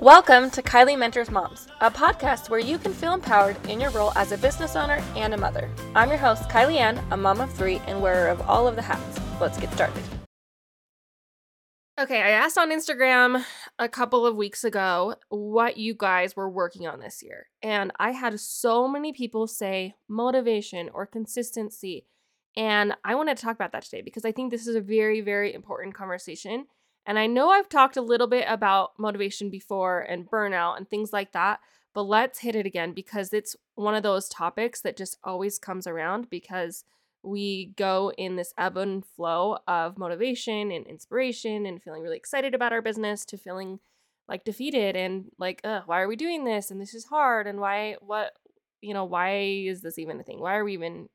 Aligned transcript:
Welcome 0.00 0.50
to 0.50 0.60
Kylie 0.60 0.98
Mentors 0.98 1.30
Moms, 1.30 1.68
a 1.80 1.90
podcast 1.90 2.50
where 2.50 2.60
you 2.60 2.76
can 2.76 2.92
feel 2.92 3.14
empowered 3.14 3.56
in 3.66 3.80
your 3.80 3.88
role 3.92 4.12
as 4.14 4.30
a 4.30 4.36
business 4.36 4.76
owner 4.76 5.02
and 5.16 5.32
a 5.32 5.38
mother. 5.38 5.70
I'm 5.94 6.10
your 6.10 6.18
host, 6.18 6.50
Kylie 6.50 6.76
Ann, 6.76 7.02
a 7.10 7.16
mom 7.16 7.40
of 7.40 7.50
three 7.50 7.80
and 7.86 8.02
wearer 8.02 8.28
of 8.28 8.42
all 8.42 8.68
of 8.68 8.76
the 8.76 8.82
hats. 8.82 9.18
Let's 9.40 9.56
get 9.56 9.72
started. 9.72 10.02
Okay, 11.98 12.20
I 12.20 12.28
asked 12.28 12.58
on 12.58 12.70
Instagram 12.70 13.42
a 13.78 13.88
couple 13.88 14.26
of 14.26 14.36
weeks 14.36 14.64
ago 14.64 15.14
what 15.30 15.78
you 15.78 15.94
guys 15.94 16.36
were 16.36 16.50
working 16.50 16.86
on 16.86 17.00
this 17.00 17.22
year. 17.22 17.46
And 17.62 17.90
I 17.98 18.10
had 18.10 18.38
so 18.38 18.86
many 18.86 19.14
people 19.14 19.46
say 19.46 19.94
motivation 20.08 20.90
or 20.92 21.06
consistency. 21.06 22.04
And 22.54 22.94
I 23.02 23.14
want 23.14 23.30
to 23.30 23.34
talk 23.34 23.54
about 23.54 23.72
that 23.72 23.84
today 23.84 24.02
because 24.02 24.26
I 24.26 24.32
think 24.32 24.50
this 24.50 24.66
is 24.66 24.76
a 24.76 24.80
very, 24.82 25.22
very 25.22 25.54
important 25.54 25.94
conversation. 25.94 26.66
And 27.06 27.18
I 27.20 27.26
know 27.28 27.50
I've 27.50 27.68
talked 27.68 27.96
a 27.96 28.02
little 28.02 28.26
bit 28.26 28.44
about 28.48 28.98
motivation 28.98 29.48
before 29.48 30.00
and 30.00 30.28
burnout 30.28 30.76
and 30.76 30.88
things 30.88 31.12
like 31.12 31.32
that, 31.32 31.60
but 31.94 32.02
let's 32.02 32.40
hit 32.40 32.56
it 32.56 32.66
again 32.66 32.92
because 32.92 33.32
it's 33.32 33.54
one 33.76 33.94
of 33.94 34.02
those 34.02 34.28
topics 34.28 34.80
that 34.80 34.96
just 34.96 35.16
always 35.22 35.58
comes 35.58 35.86
around 35.86 36.28
because 36.28 36.84
we 37.22 37.72
go 37.76 38.12
in 38.18 38.36
this 38.36 38.52
ebb 38.58 38.76
and 38.76 39.04
flow 39.04 39.58
of 39.68 39.98
motivation 39.98 40.72
and 40.72 40.86
inspiration 40.86 41.64
and 41.64 41.82
feeling 41.82 42.02
really 42.02 42.16
excited 42.16 42.54
about 42.54 42.72
our 42.72 42.82
business 42.82 43.24
to 43.26 43.38
feeling 43.38 43.78
like 44.28 44.44
defeated 44.44 44.96
and 44.96 45.26
like, 45.38 45.60
why 45.62 46.00
are 46.00 46.08
we 46.08 46.16
doing 46.16 46.44
this? 46.44 46.70
And 46.70 46.80
this 46.80 46.94
is 46.94 47.04
hard. 47.04 47.46
And 47.46 47.60
why, 47.60 47.96
what, 48.00 48.32
you 48.80 48.92
know, 48.92 49.04
why 49.04 49.38
is 49.38 49.80
this 49.80 49.98
even 49.98 50.18
a 50.18 50.24
thing? 50.24 50.40
Why 50.40 50.56
are 50.56 50.64
we 50.64 50.74
even 50.74 51.08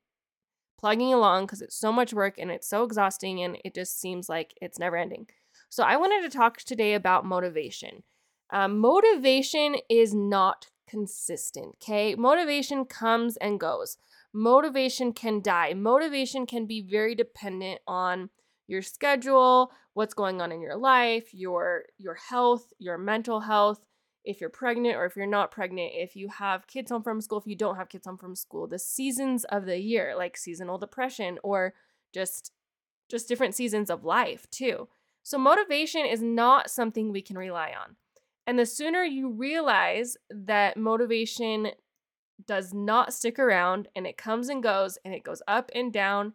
plugging 0.78 1.12
along? 1.12 1.44
Because 1.44 1.60
it's 1.60 1.76
so 1.76 1.92
much 1.92 2.14
work 2.14 2.38
and 2.38 2.50
it's 2.50 2.68
so 2.68 2.84
exhausting 2.84 3.42
and 3.42 3.58
it 3.64 3.74
just 3.74 4.00
seems 4.00 4.28
like 4.28 4.54
it's 4.60 4.78
never 4.78 4.96
ending. 4.96 5.26
So, 5.72 5.84
I 5.84 5.96
wanted 5.96 6.30
to 6.30 6.36
talk 6.36 6.58
today 6.58 6.92
about 6.92 7.24
motivation. 7.24 8.02
Um, 8.50 8.78
motivation 8.78 9.76
is 9.88 10.12
not 10.12 10.66
consistent, 10.86 11.76
okay? 11.82 12.14
Motivation 12.14 12.84
comes 12.84 13.38
and 13.38 13.58
goes. 13.58 13.96
Motivation 14.34 15.14
can 15.14 15.40
die. 15.40 15.72
Motivation 15.72 16.44
can 16.44 16.66
be 16.66 16.82
very 16.82 17.14
dependent 17.14 17.80
on 17.86 18.28
your 18.68 18.82
schedule, 18.82 19.72
what's 19.94 20.12
going 20.12 20.42
on 20.42 20.52
in 20.52 20.60
your 20.60 20.76
life, 20.76 21.32
your 21.32 21.86
your 21.96 22.16
health, 22.16 22.74
your 22.78 22.98
mental 22.98 23.40
health, 23.40 23.80
if 24.26 24.42
you're 24.42 24.50
pregnant 24.50 24.96
or 24.96 25.06
if 25.06 25.16
you're 25.16 25.26
not 25.26 25.50
pregnant, 25.50 25.92
if 25.94 26.14
you 26.14 26.28
have 26.28 26.66
kids 26.66 26.90
home 26.90 27.02
from 27.02 27.22
school, 27.22 27.38
if 27.38 27.46
you 27.46 27.56
don't 27.56 27.76
have 27.76 27.88
kids 27.88 28.06
home 28.06 28.18
from 28.18 28.36
school, 28.36 28.66
the 28.66 28.78
seasons 28.78 29.44
of 29.44 29.64
the 29.64 29.78
year, 29.78 30.14
like 30.18 30.36
seasonal 30.36 30.76
depression 30.76 31.38
or 31.42 31.72
just 32.12 32.52
just 33.10 33.26
different 33.26 33.54
seasons 33.54 33.88
of 33.88 34.04
life 34.04 34.46
too. 34.50 34.88
So, 35.22 35.38
motivation 35.38 36.04
is 36.04 36.22
not 36.22 36.70
something 36.70 37.12
we 37.12 37.22
can 37.22 37.38
rely 37.38 37.72
on. 37.78 37.96
And 38.46 38.58
the 38.58 38.66
sooner 38.66 39.04
you 39.04 39.30
realize 39.30 40.16
that 40.30 40.76
motivation 40.76 41.68
does 42.46 42.74
not 42.74 43.12
stick 43.12 43.38
around 43.38 43.88
and 43.94 44.06
it 44.06 44.16
comes 44.16 44.48
and 44.48 44.62
goes 44.62 44.98
and 45.04 45.14
it 45.14 45.22
goes 45.22 45.42
up 45.46 45.70
and 45.74 45.92
down, 45.92 46.32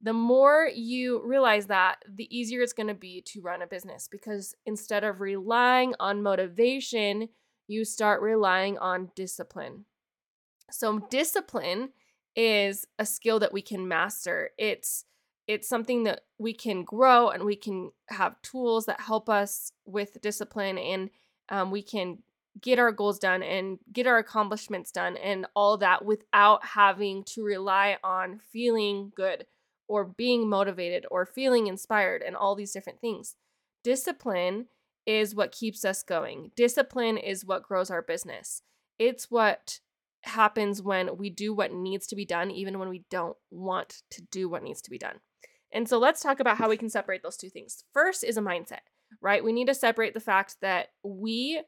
the 0.00 0.12
more 0.12 0.70
you 0.72 1.22
realize 1.24 1.66
that, 1.66 2.04
the 2.06 2.28
easier 2.36 2.60
it's 2.60 2.72
going 2.72 2.86
to 2.88 2.94
be 2.94 3.22
to 3.22 3.40
run 3.40 3.62
a 3.62 3.66
business 3.66 4.08
because 4.08 4.54
instead 4.66 5.04
of 5.04 5.20
relying 5.20 5.94
on 5.98 6.22
motivation, 6.22 7.28
you 7.66 7.84
start 7.84 8.22
relying 8.22 8.78
on 8.78 9.10
discipline. 9.16 9.84
So, 10.70 11.00
discipline 11.10 11.90
is 12.36 12.86
a 12.98 13.06
skill 13.06 13.38
that 13.40 13.52
we 13.52 13.62
can 13.62 13.88
master. 13.88 14.50
It's 14.58 15.04
it's 15.48 15.66
something 15.66 16.04
that 16.04 16.20
we 16.38 16.52
can 16.52 16.84
grow 16.84 17.30
and 17.30 17.42
we 17.42 17.56
can 17.56 17.90
have 18.10 18.40
tools 18.42 18.84
that 18.84 19.00
help 19.00 19.28
us 19.30 19.72
with 19.86 20.20
discipline 20.20 20.76
and 20.76 21.10
um, 21.48 21.70
we 21.70 21.82
can 21.82 22.18
get 22.60 22.78
our 22.78 22.92
goals 22.92 23.18
done 23.18 23.42
and 23.42 23.78
get 23.92 24.06
our 24.06 24.18
accomplishments 24.18 24.92
done 24.92 25.16
and 25.16 25.46
all 25.56 25.78
that 25.78 26.04
without 26.04 26.64
having 26.64 27.24
to 27.24 27.42
rely 27.42 27.96
on 28.04 28.40
feeling 28.52 29.10
good 29.16 29.46
or 29.88 30.04
being 30.04 30.48
motivated 30.48 31.06
or 31.10 31.24
feeling 31.24 31.66
inspired 31.66 32.22
and 32.22 32.36
all 32.36 32.54
these 32.54 32.72
different 32.72 33.00
things. 33.00 33.36
Discipline 33.82 34.66
is 35.06 35.34
what 35.34 35.52
keeps 35.52 35.84
us 35.84 36.02
going. 36.02 36.50
Discipline 36.56 37.16
is 37.16 37.46
what 37.46 37.62
grows 37.62 37.90
our 37.90 38.02
business. 38.02 38.62
It's 38.98 39.30
what 39.30 39.80
happens 40.24 40.82
when 40.82 41.16
we 41.16 41.30
do 41.30 41.54
what 41.54 41.72
needs 41.72 42.06
to 42.08 42.16
be 42.16 42.26
done, 42.26 42.50
even 42.50 42.78
when 42.78 42.90
we 42.90 43.04
don't 43.08 43.36
want 43.50 44.02
to 44.10 44.20
do 44.20 44.48
what 44.48 44.62
needs 44.62 44.82
to 44.82 44.90
be 44.90 44.98
done. 44.98 45.20
And 45.72 45.88
so 45.88 45.98
let's 45.98 46.20
talk 46.20 46.40
about 46.40 46.56
how 46.56 46.68
we 46.68 46.76
can 46.76 46.88
separate 46.88 47.22
those 47.22 47.36
two 47.36 47.50
things. 47.50 47.84
First 47.92 48.24
is 48.24 48.36
a 48.36 48.42
mindset, 48.42 48.80
right? 49.20 49.44
We 49.44 49.52
need 49.52 49.66
to 49.66 49.74
separate 49.74 50.14
the 50.14 50.20
fact 50.20 50.56
that 50.62 50.88
we 51.02 51.62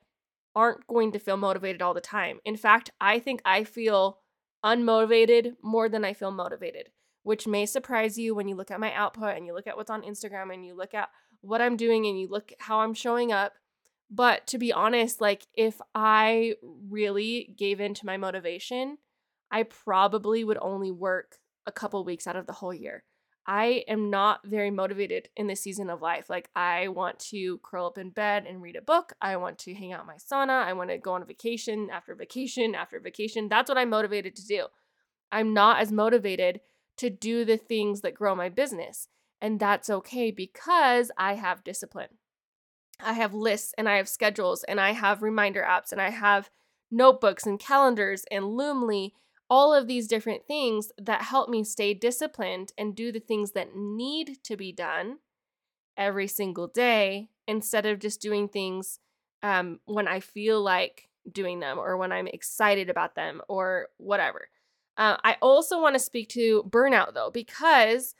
aren't 0.54 0.86
going 0.86 1.12
to 1.12 1.18
feel 1.18 1.36
motivated 1.36 1.82
all 1.82 1.94
the 1.94 2.00
time. 2.00 2.38
In 2.44 2.56
fact, 2.56 2.90
I 3.00 3.18
think 3.18 3.40
I 3.44 3.64
feel 3.64 4.18
unmotivated 4.64 5.54
more 5.62 5.88
than 5.88 6.04
I 6.04 6.12
feel 6.12 6.30
motivated, 6.30 6.88
which 7.22 7.46
may 7.46 7.66
surprise 7.66 8.18
you 8.18 8.34
when 8.34 8.48
you 8.48 8.56
look 8.56 8.70
at 8.70 8.80
my 8.80 8.92
output 8.92 9.36
and 9.36 9.46
you 9.46 9.54
look 9.54 9.66
at 9.66 9.76
what's 9.76 9.90
on 9.90 10.02
Instagram 10.02 10.52
and 10.52 10.64
you 10.64 10.74
look 10.74 10.94
at 10.94 11.08
what 11.40 11.60
I'm 11.60 11.76
doing 11.76 12.06
and 12.06 12.18
you 12.18 12.28
look 12.28 12.52
how 12.58 12.80
I'm 12.80 12.94
showing 12.94 13.32
up. 13.32 13.52
But 14.10 14.46
to 14.48 14.58
be 14.58 14.72
honest, 14.72 15.20
like 15.20 15.46
if 15.54 15.80
I 15.94 16.54
really 16.88 17.54
gave 17.56 17.80
in 17.80 17.94
to 17.94 18.06
my 18.06 18.16
motivation, 18.16 18.98
I 19.50 19.62
probably 19.62 20.42
would 20.42 20.58
only 20.60 20.90
work 20.90 21.38
a 21.66 21.72
couple 21.72 22.04
weeks 22.04 22.26
out 22.26 22.36
of 22.36 22.46
the 22.46 22.54
whole 22.54 22.74
year. 22.74 23.04
I 23.52 23.82
am 23.88 24.10
not 24.10 24.46
very 24.46 24.70
motivated 24.70 25.28
in 25.36 25.48
this 25.48 25.60
season 25.60 25.90
of 25.90 26.00
life. 26.00 26.30
Like, 26.30 26.48
I 26.54 26.86
want 26.86 27.18
to 27.30 27.58
curl 27.64 27.86
up 27.86 27.98
in 27.98 28.10
bed 28.10 28.46
and 28.48 28.62
read 28.62 28.76
a 28.76 28.80
book. 28.80 29.14
I 29.20 29.38
want 29.38 29.58
to 29.58 29.74
hang 29.74 29.92
out 29.92 30.06
my 30.06 30.14
sauna. 30.14 30.62
I 30.62 30.72
want 30.72 30.90
to 30.90 30.98
go 30.98 31.14
on 31.14 31.26
vacation 31.26 31.88
after 31.90 32.14
vacation 32.14 32.76
after 32.76 33.00
vacation. 33.00 33.48
That's 33.48 33.68
what 33.68 33.76
I'm 33.76 33.90
motivated 33.90 34.36
to 34.36 34.46
do. 34.46 34.66
I'm 35.32 35.52
not 35.52 35.80
as 35.80 35.90
motivated 35.90 36.60
to 36.98 37.10
do 37.10 37.44
the 37.44 37.56
things 37.56 38.02
that 38.02 38.14
grow 38.14 38.36
my 38.36 38.50
business. 38.50 39.08
And 39.40 39.58
that's 39.58 39.90
okay 39.90 40.30
because 40.30 41.10
I 41.18 41.34
have 41.34 41.64
discipline. 41.64 42.18
I 43.00 43.14
have 43.14 43.34
lists 43.34 43.74
and 43.76 43.88
I 43.88 43.96
have 43.96 44.08
schedules 44.08 44.62
and 44.62 44.80
I 44.80 44.92
have 44.92 45.22
reminder 45.22 45.66
apps 45.68 45.90
and 45.90 46.00
I 46.00 46.10
have 46.10 46.50
notebooks 46.88 47.46
and 47.46 47.58
calendars 47.58 48.24
and 48.30 48.44
Loomly 48.44 49.10
all 49.50 49.74
of 49.74 49.88
these 49.88 50.06
different 50.06 50.46
things 50.46 50.92
that 50.96 51.22
help 51.22 51.50
me 51.50 51.64
stay 51.64 51.92
disciplined 51.92 52.72
and 52.78 52.94
do 52.94 53.10
the 53.10 53.20
things 53.20 53.52
that 53.52 53.74
need 53.74 54.38
to 54.44 54.56
be 54.56 54.72
done 54.72 55.18
every 55.96 56.28
single 56.28 56.68
day 56.68 57.28
instead 57.48 57.84
of 57.84 57.98
just 57.98 58.20
doing 58.20 58.48
things 58.48 59.00
um, 59.42 59.80
when 59.86 60.06
I 60.06 60.20
feel 60.20 60.62
like 60.62 61.08
doing 61.30 61.58
them 61.60 61.78
or 61.78 61.96
when 61.96 62.12
I'm 62.12 62.28
excited 62.28 62.88
about 62.88 63.16
them 63.16 63.42
or 63.48 63.88
whatever. 63.96 64.48
Uh, 64.96 65.16
I 65.24 65.36
also 65.42 65.80
want 65.80 65.94
to 65.94 66.00
speak 66.00 66.28
to 66.30 66.62
burnout 66.70 67.14
though, 67.14 67.30
because 67.30 68.14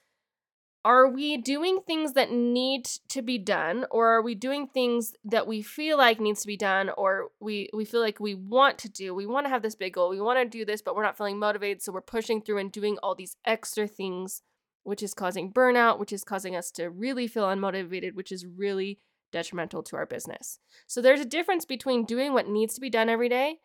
are 0.85 1.09
we 1.09 1.37
doing 1.37 1.81
things 1.87 2.15
that 2.15 2.33
need 2.33 2.87
to 3.09 3.21
be 3.21 3.37
done 3.37 3.85
or 3.91 4.09
are 4.09 4.23
we 4.23 4.35
doing 4.35 4.67
things 4.67 5.15
that 5.25 5.47
we 5.47 5.61
feel 5.61 5.99
like 5.99 6.21
needs 6.21 6.41
to 6.41 6.47
be 6.47 6.57
done 6.57 6.91
or 6.97 7.29
we 7.39 7.69
we 7.75 7.85
feel 7.85 8.01
like 8.01 8.19
we 8.19 8.35
want 8.35 8.79
to 8.79 8.89
do? 8.89 9.15
We 9.15 9.27
want 9.27 9.45
to 9.45 9.51
have 9.51 9.63
this 9.63 9.75
big 9.75 9.95
goal 9.95 10.09
we 10.09 10.21
want 10.21 10.39
to 10.39 10.59
do 10.59 10.65
this 10.65 10.81
but 10.81 10.97
we're 10.97 11.03
not 11.03 11.19
feeling 11.19 11.39
motivated 11.39 11.83
so 11.83 11.93
we're 11.93 12.01
pushing 12.01 12.41
through 12.41 12.59
and 12.59 12.73
doing 12.73 12.97
all 13.03 13.15
these 13.15 13.37
extra 13.45 13.87
things 13.87 14.43
which 14.83 15.03
is 15.03 15.13
causing 15.13 15.53
burnout 15.53 15.99
which 15.99 16.13
is 16.13 16.25
causing 16.25 16.57
us 16.57 16.71
to 16.71 16.89
really 16.89 17.27
feel 17.27 17.45
unmotivated 17.45 18.15
which 18.15 18.33
is 18.33 18.47
really 18.47 18.99
detrimental 19.33 19.83
to 19.83 19.97
our 19.97 20.07
business. 20.07 20.59
So 20.87 21.01
there's 21.01 21.21
a 21.21 21.27
difference 21.27 21.65
between 21.65 22.05
doing 22.05 22.33
what 22.33 22.49
needs 22.49 22.75
to 22.75 22.81
be 22.81 22.91
done 22.91 23.09
every 23.09 23.29
day 23.29 23.59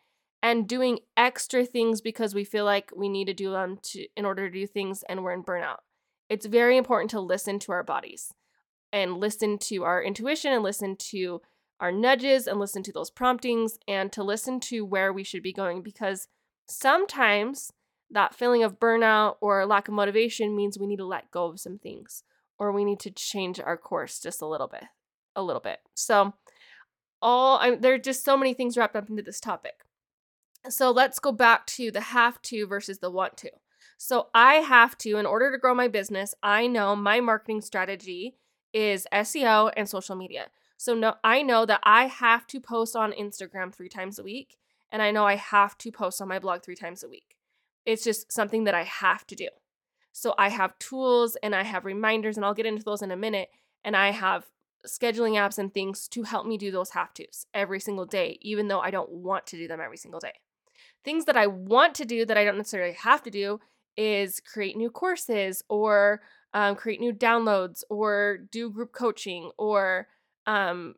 and 0.44 0.68
doing 0.68 1.00
extra 1.18 1.66
things 1.66 2.02
because 2.02 2.36
we 2.36 2.44
feel 2.44 2.66
like 2.66 2.92
we 2.96 3.10
need 3.10 3.26
to 3.26 3.34
do 3.34 3.52
them 3.52 3.80
to 3.82 4.06
in 4.16 4.26
order 4.26 4.48
to 4.48 4.60
do 4.60 4.68
things 4.68 5.04
and 5.08 5.24
we're 5.24 5.34
in 5.34 5.44
burnout 5.44 5.78
it's 6.30 6.46
very 6.46 6.78
important 6.78 7.12
to 7.12 7.20
listen 7.20 7.60
to 7.60 7.72
our 7.72 7.84
bodies 7.84 8.34
and 8.92 9.18
listen 9.18 9.58
to 9.58 9.84
our 9.84 10.02
intuition 10.02 10.54
and 10.54 10.64
listen 10.64 10.96
to 10.98 11.42
our 11.80 11.92
nudges 11.92 12.48
and 12.48 12.60
listen 12.60 12.84
to 12.84 12.94
those 12.94 13.12
promptings 13.12 13.78
and 13.88 14.12
to 14.12 14.24
listen 14.24 14.60
to 14.60 14.86
where 14.86 15.12
we 15.12 15.24
should 15.24 15.44
be 15.44 15.54
going 15.54 15.82
because 15.82 16.28
sometimes 16.68 17.72
that 18.10 18.36
feeling 18.36 18.64
of 18.64 18.80
burnout 18.80 19.36
or 19.42 19.66
lack 19.66 19.88
of 19.88 19.94
motivation 19.94 20.56
means 20.56 20.80
we 20.80 20.88
need 20.88 20.98
to 20.98 21.06
let 21.06 21.32
go 21.32 21.46
of 21.46 21.60
some 21.60 21.78
things 21.78 22.24
or 22.58 22.72
we 22.72 22.86
need 22.86 23.00
to 23.00 23.12
change 23.12 23.60
our 23.60 23.78
course 23.78 24.20
just 24.20 24.42
a 24.42 24.48
little 24.48 24.68
bit 24.68 24.86
a 25.36 25.44
little 25.44 25.62
bit. 25.62 25.80
So 25.96 26.34
all 27.22 27.58
I, 27.58 27.76
there 27.76 27.94
are 27.94 28.00
just 28.00 28.24
so 28.24 28.38
many 28.38 28.54
things 28.54 28.78
wrapped 28.78 28.96
up 28.96 29.10
into 29.10 29.24
this 29.24 29.40
topic. 29.40 29.74
So 30.70 30.92
let's 30.92 31.20
go 31.20 31.32
back 31.32 31.68
to 31.68 31.92
the 31.92 32.02
have 32.02 32.42
to 32.44 32.66
versus 32.66 33.00
the 33.00 33.12
want 33.12 33.38
to 33.38 33.52
so 33.98 34.28
I 34.34 34.56
have 34.56 34.98
to, 35.00 35.18
in 35.18 35.26
order 35.26 35.52
to 35.52 35.58
grow 35.58 35.74
my 35.74 35.88
business, 35.88 36.34
I 36.44 36.68
know 36.68 36.96
my 36.96 37.20
marketing 37.20 37.62
strategy 37.62 38.36
is 38.74 39.08
SEO 39.14 39.72
and 39.76 39.88
social 39.88 40.16
media. 40.16 40.48
So 40.78 40.94
no, 40.94 41.16
I 41.24 41.42
know 41.42 41.66
that 41.66 41.80
I 41.84 42.08
have 42.08 42.46
to 42.48 42.60
post 42.60 42.96
on 42.96 43.14
Instagram 43.14 43.74
three 43.74 43.90
times 43.90 44.20
a 44.20 44.24
week, 44.24 44.58
and 44.92 45.02
I 45.02 45.12
know 45.12 45.26
I 45.26 45.36
have 45.36 45.78
to 45.80 45.92
post 45.92 46.22
on 46.22 46.28
my 46.28 46.40
blog 46.40 46.62
three 46.64 46.76
times 46.76 47.04
a 47.04 47.10
week. 47.10 47.38
It's 47.86 48.04
just 48.04 48.32
something 48.32 48.66
that 48.66 48.76
I 48.76 48.84
have 48.84 49.26
to 49.28 49.36
do. 49.36 49.48
So 50.12 50.34
I 50.38 50.50
have 50.50 50.78
tools 50.80 51.38
and 51.42 51.56
I 51.56 51.64
have 51.64 51.86
reminders, 51.86 52.36
and 52.36 52.46
I'll 52.46 52.54
get 52.54 52.66
into 52.66 52.84
those 52.84 53.02
in 53.02 53.12
a 53.12 53.18
minute. 53.18 53.50
And 53.84 53.96
I 53.96 54.12
have 54.12 54.46
scheduling 54.86 55.34
apps 55.34 55.58
and 55.58 55.74
things 55.74 56.08
to 56.10 56.24
help 56.24 56.46
me 56.46 56.58
do 56.58 56.72
those 56.72 56.92
have 56.92 57.14
tos 57.14 57.46
every 57.54 57.80
single 57.80 58.06
day, 58.06 58.38
even 58.42 58.68
though 58.68 58.80
I 58.80 58.92
don't 58.92 59.10
want 59.10 59.48
to 59.48 59.58
do 59.58 59.68
them 59.68 59.82
every 59.82 59.98
single 59.98 60.20
day. 60.20 60.34
Things 61.04 61.26
that 61.26 61.38
I 61.38 61.48
want 61.48 61.96
to 61.96 62.06
do 62.06 62.26
that 62.26 62.38
I 62.38 62.44
don't 62.44 62.58
necessarily 62.58 62.94
have 62.94 63.24
to 63.24 63.32
do 63.32 63.60
is 63.98 64.40
create 64.40 64.76
new 64.76 64.90
courses 64.90 65.64
or 65.70 66.22
um, 66.54 66.76
create 66.76 67.00
new 67.00 67.14
downloads 67.14 67.84
or 67.90 68.40
do 68.52 68.70
group 68.70 68.94
coaching 68.94 69.52
or 69.58 70.08
um, 70.48 70.96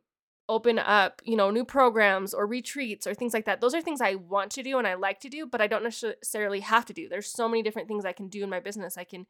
open 0.48 0.78
up, 0.78 1.20
you 1.24 1.36
know, 1.36 1.50
new 1.50 1.64
programs 1.64 2.32
or 2.32 2.46
retreats 2.46 3.06
or 3.06 3.14
things 3.14 3.34
like 3.34 3.44
that. 3.44 3.60
Those 3.60 3.74
are 3.74 3.82
things 3.82 4.00
I 4.00 4.14
want 4.14 4.50
to 4.52 4.62
do 4.62 4.78
and 4.78 4.86
I 4.86 4.94
like 4.94 5.20
to 5.20 5.28
do, 5.28 5.46
but 5.46 5.60
I 5.60 5.66
don't 5.66 5.82
necessarily 5.82 6.60
have 6.60 6.86
to 6.86 6.92
do. 6.92 7.08
There's 7.08 7.30
so 7.30 7.48
many 7.48 7.62
different 7.62 7.88
things 7.88 8.04
I 8.04 8.12
can 8.12 8.28
do 8.28 8.42
in 8.42 8.50
my 8.50 8.60
business. 8.60 8.96
I 8.96 9.04
can 9.04 9.26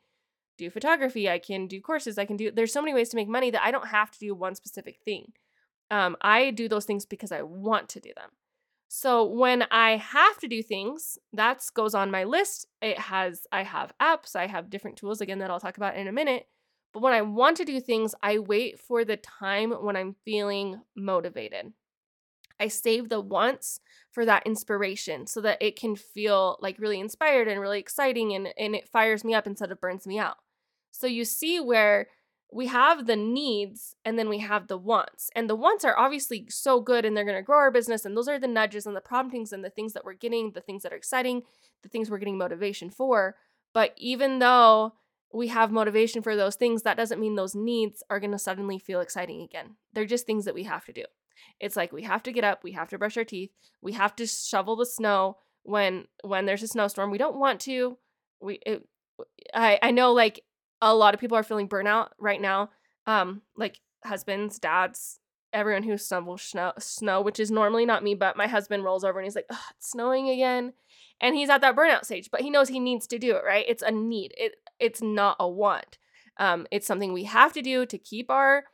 do 0.57 0.71
photography, 0.71 1.31
I 1.31 1.39
can 1.39 1.67
do 1.67 1.81
courses, 1.81 2.19
I 2.19 2.25
can 2.25 2.37
do 2.37 2.51
there's 2.51 2.73
so 2.73 2.83
many 2.83 2.93
ways 2.93 3.09
to 3.11 3.17
make 3.17 3.29
money 3.29 3.51
that 3.51 3.65
I 3.65 3.71
don't 3.71 3.89
have 3.89 4.11
to 4.11 4.19
do 4.19 4.35
one 4.35 4.55
specific 4.55 4.99
thing. 5.05 5.33
Um, 5.91 6.17
I 6.21 6.51
do 6.51 6.69
those 6.69 6.85
things 6.85 7.07
because 7.07 7.33
I 7.33 7.43
want 7.43 7.89
to 7.91 8.01
do 8.01 8.11
them. 8.15 8.31
So 8.89 9.25
when 9.27 9.65
I 9.71 9.99
have 9.99 10.39
to 10.39 10.49
do 10.49 10.63
things, 10.63 11.19
that 11.35 11.63
goes 11.75 11.95
on 11.95 12.11
my 12.11 12.25
list. 12.25 12.67
It 12.81 12.99
has 12.99 13.47
I 13.53 13.63
have 13.63 13.93
apps, 14.01 14.35
I 14.35 14.47
have 14.47 14.71
different 14.71 14.97
tools 14.97 15.21
again 15.21 15.39
that 15.41 15.51
I'll 15.51 15.61
talk 15.61 15.77
about 15.77 15.97
in 15.97 16.09
a 16.09 16.13
minute. 16.13 16.47
But 16.95 17.03
when 17.03 17.13
I 17.13 17.21
want 17.21 17.59
to 17.59 17.67
do 17.67 17.81
things, 17.81 18.15
I 18.23 18.39
wait 18.39 18.81
for 18.81 19.05
the 19.05 19.19
time 19.19 19.73
when 19.73 19.95
I'm 19.95 20.17
feeling 20.25 20.81
motivated. 20.97 21.73
I 22.59 22.69
save 22.69 23.09
the 23.09 23.21
wants 23.21 23.81
for 24.11 24.25
that 24.25 24.47
inspiration 24.47 25.27
so 25.27 25.43
that 25.43 25.63
it 25.63 25.79
can 25.79 25.95
feel 25.95 26.59
like 26.61 26.79
really 26.79 26.99
inspired 26.99 27.47
and 27.47 27.61
really 27.61 27.79
exciting 27.79 28.35
and, 28.35 28.49
and 28.59 28.75
it 28.75 28.89
fires 28.89 29.23
me 29.23 29.35
up 29.35 29.47
instead 29.47 29.71
of 29.71 29.81
burns 29.81 30.07
me 30.07 30.19
out. 30.19 30.39
So 30.91 31.07
you 31.07 31.25
see 31.25 31.61
where 31.61 32.09
we 32.51 32.67
have 32.67 33.07
the 33.07 33.17
needs 33.17 33.95
and 34.05 34.19
then 34.19 34.29
we 34.29 34.39
have 34.39 34.69
the 34.69 34.79
wants. 34.79 35.31
And 35.35 35.51
the 35.51 35.55
wants 35.55 35.85
are 35.85 35.99
obviously 35.99 36.47
so 36.49 36.81
good 36.81 37.05
and 37.05 37.17
they're 37.17 37.25
going 37.25 37.37
to 37.37 37.43
grow 37.43 37.59
our 37.59 37.71
business. 37.71 38.05
And 38.05 38.17
those 38.17 38.29
are 38.29 38.39
the 38.39 38.49
nudges 38.49 38.87
and 38.87 38.97
the 38.97 39.01
promptings 39.01 39.53
and 39.53 39.63
the 39.63 39.71
things 39.71 39.93
that 39.93 40.05
we're 40.05 40.15
getting, 40.15 40.53
the 40.53 40.61
things 40.61 40.83
that 40.83 40.93
are 40.93 40.97
exciting, 40.97 41.43
the 41.83 41.89
things 41.89 42.11
we're 42.11 42.19
getting 42.19 42.39
motivation 42.39 42.89
for. 42.89 43.37
But 43.75 43.93
even 43.99 44.39
though 44.39 44.95
we 45.33 45.49
have 45.49 45.71
motivation 45.71 46.23
for 46.23 46.37
those 46.37 46.57
things, 46.57 46.83
that 46.83 46.97
doesn't 46.97 47.21
mean 47.21 47.35
those 47.35 47.55
needs 47.55 48.03
are 48.09 48.21
going 48.21 48.33
to 48.33 48.39
suddenly 48.39 48.79
feel 48.79 49.01
exciting 49.01 49.43
again. 49.43 49.77
They're 49.93 50.07
just 50.07 50.27
things 50.27 50.47
that 50.47 50.55
we 50.55 50.65
have 50.65 50.87
to 50.87 50.93
do. 50.93 51.05
It's 51.61 51.77
like 51.77 51.93
we 51.93 52.03
have 52.03 52.23
to 52.25 52.33
get 52.33 52.45
up, 52.45 52.65
we 52.65 52.73
have 52.73 52.89
to 52.89 52.99
brush 52.99 53.17
our 53.17 53.25
teeth, 53.25 53.51
we 53.83 53.93
have 53.93 54.17
to 54.17 54.27
shovel 54.27 54.75
the 54.75 54.87
snow 54.87 55.37
when 55.63 56.07
when 56.25 56.47
there's 56.47 56.63
a 56.63 56.69
snowstorm. 56.69 57.11
We 57.11 57.19
don't 57.19 57.39
want 57.39 57.61
to. 57.61 57.99
We 58.41 58.59
it, 58.65 58.89
I 59.55 59.79
I 59.83 59.91
know 59.91 60.13
like 60.13 60.41
a 60.81 60.95
lot 60.95 61.15
of 61.15 61.21
people 61.21 61.37
are 61.37 61.43
feeling 61.43 61.69
burnout 61.69 62.09
right 62.19 62.41
now. 62.41 62.71
Um, 63.07 63.43
like 63.57 63.81
husbands, 64.05 64.59
dads, 64.59 65.19
everyone 65.53 65.83
who 65.83 65.97
stumbles 65.97 66.43
snow, 66.43 66.73
snow, 66.79 67.23
which 67.23 67.41
is 67.41 67.51
normally 67.51 67.87
not 67.87 68.05
me, 68.05 68.15
but 68.15 68.37
my 68.37 68.47
husband 68.47 68.85
rolls 68.85 69.05
over 69.05 69.19
and 69.19 69.27
he's 69.27 69.37
like, 69.37 69.47
"It's 69.51 69.91
snowing 69.91 70.29
again," 70.29 70.75
and 71.21 71.35
he's 71.35 71.51
at 71.51 71.61
that 71.63 71.77
burnout 71.77 72.05
stage. 72.05 72.31
But 72.31 72.43
he 72.43 72.51
knows 72.51 72.69
he 72.69 72.81
needs 72.81 73.07
to 73.09 73.19
do 73.19 73.37
it. 73.37 73.43
Right? 73.47 73.65
It's 73.69 73.83
a 73.83 73.91
need. 73.91 74.35
It 74.37 74.57
it's 74.79 75.03
not 75.03 75.37
a 75.41 75.49
want. 75.49 75.99
Um, 76.37 76.67
it's 76.71 76.87
something 76.87 77.13
we 77.13 77.25
have 77.25 77.53
to 77.55 77.63
do 77.63 77.87
to 77.87 77.99
keep 77.99 78.31
our 78.31 78.65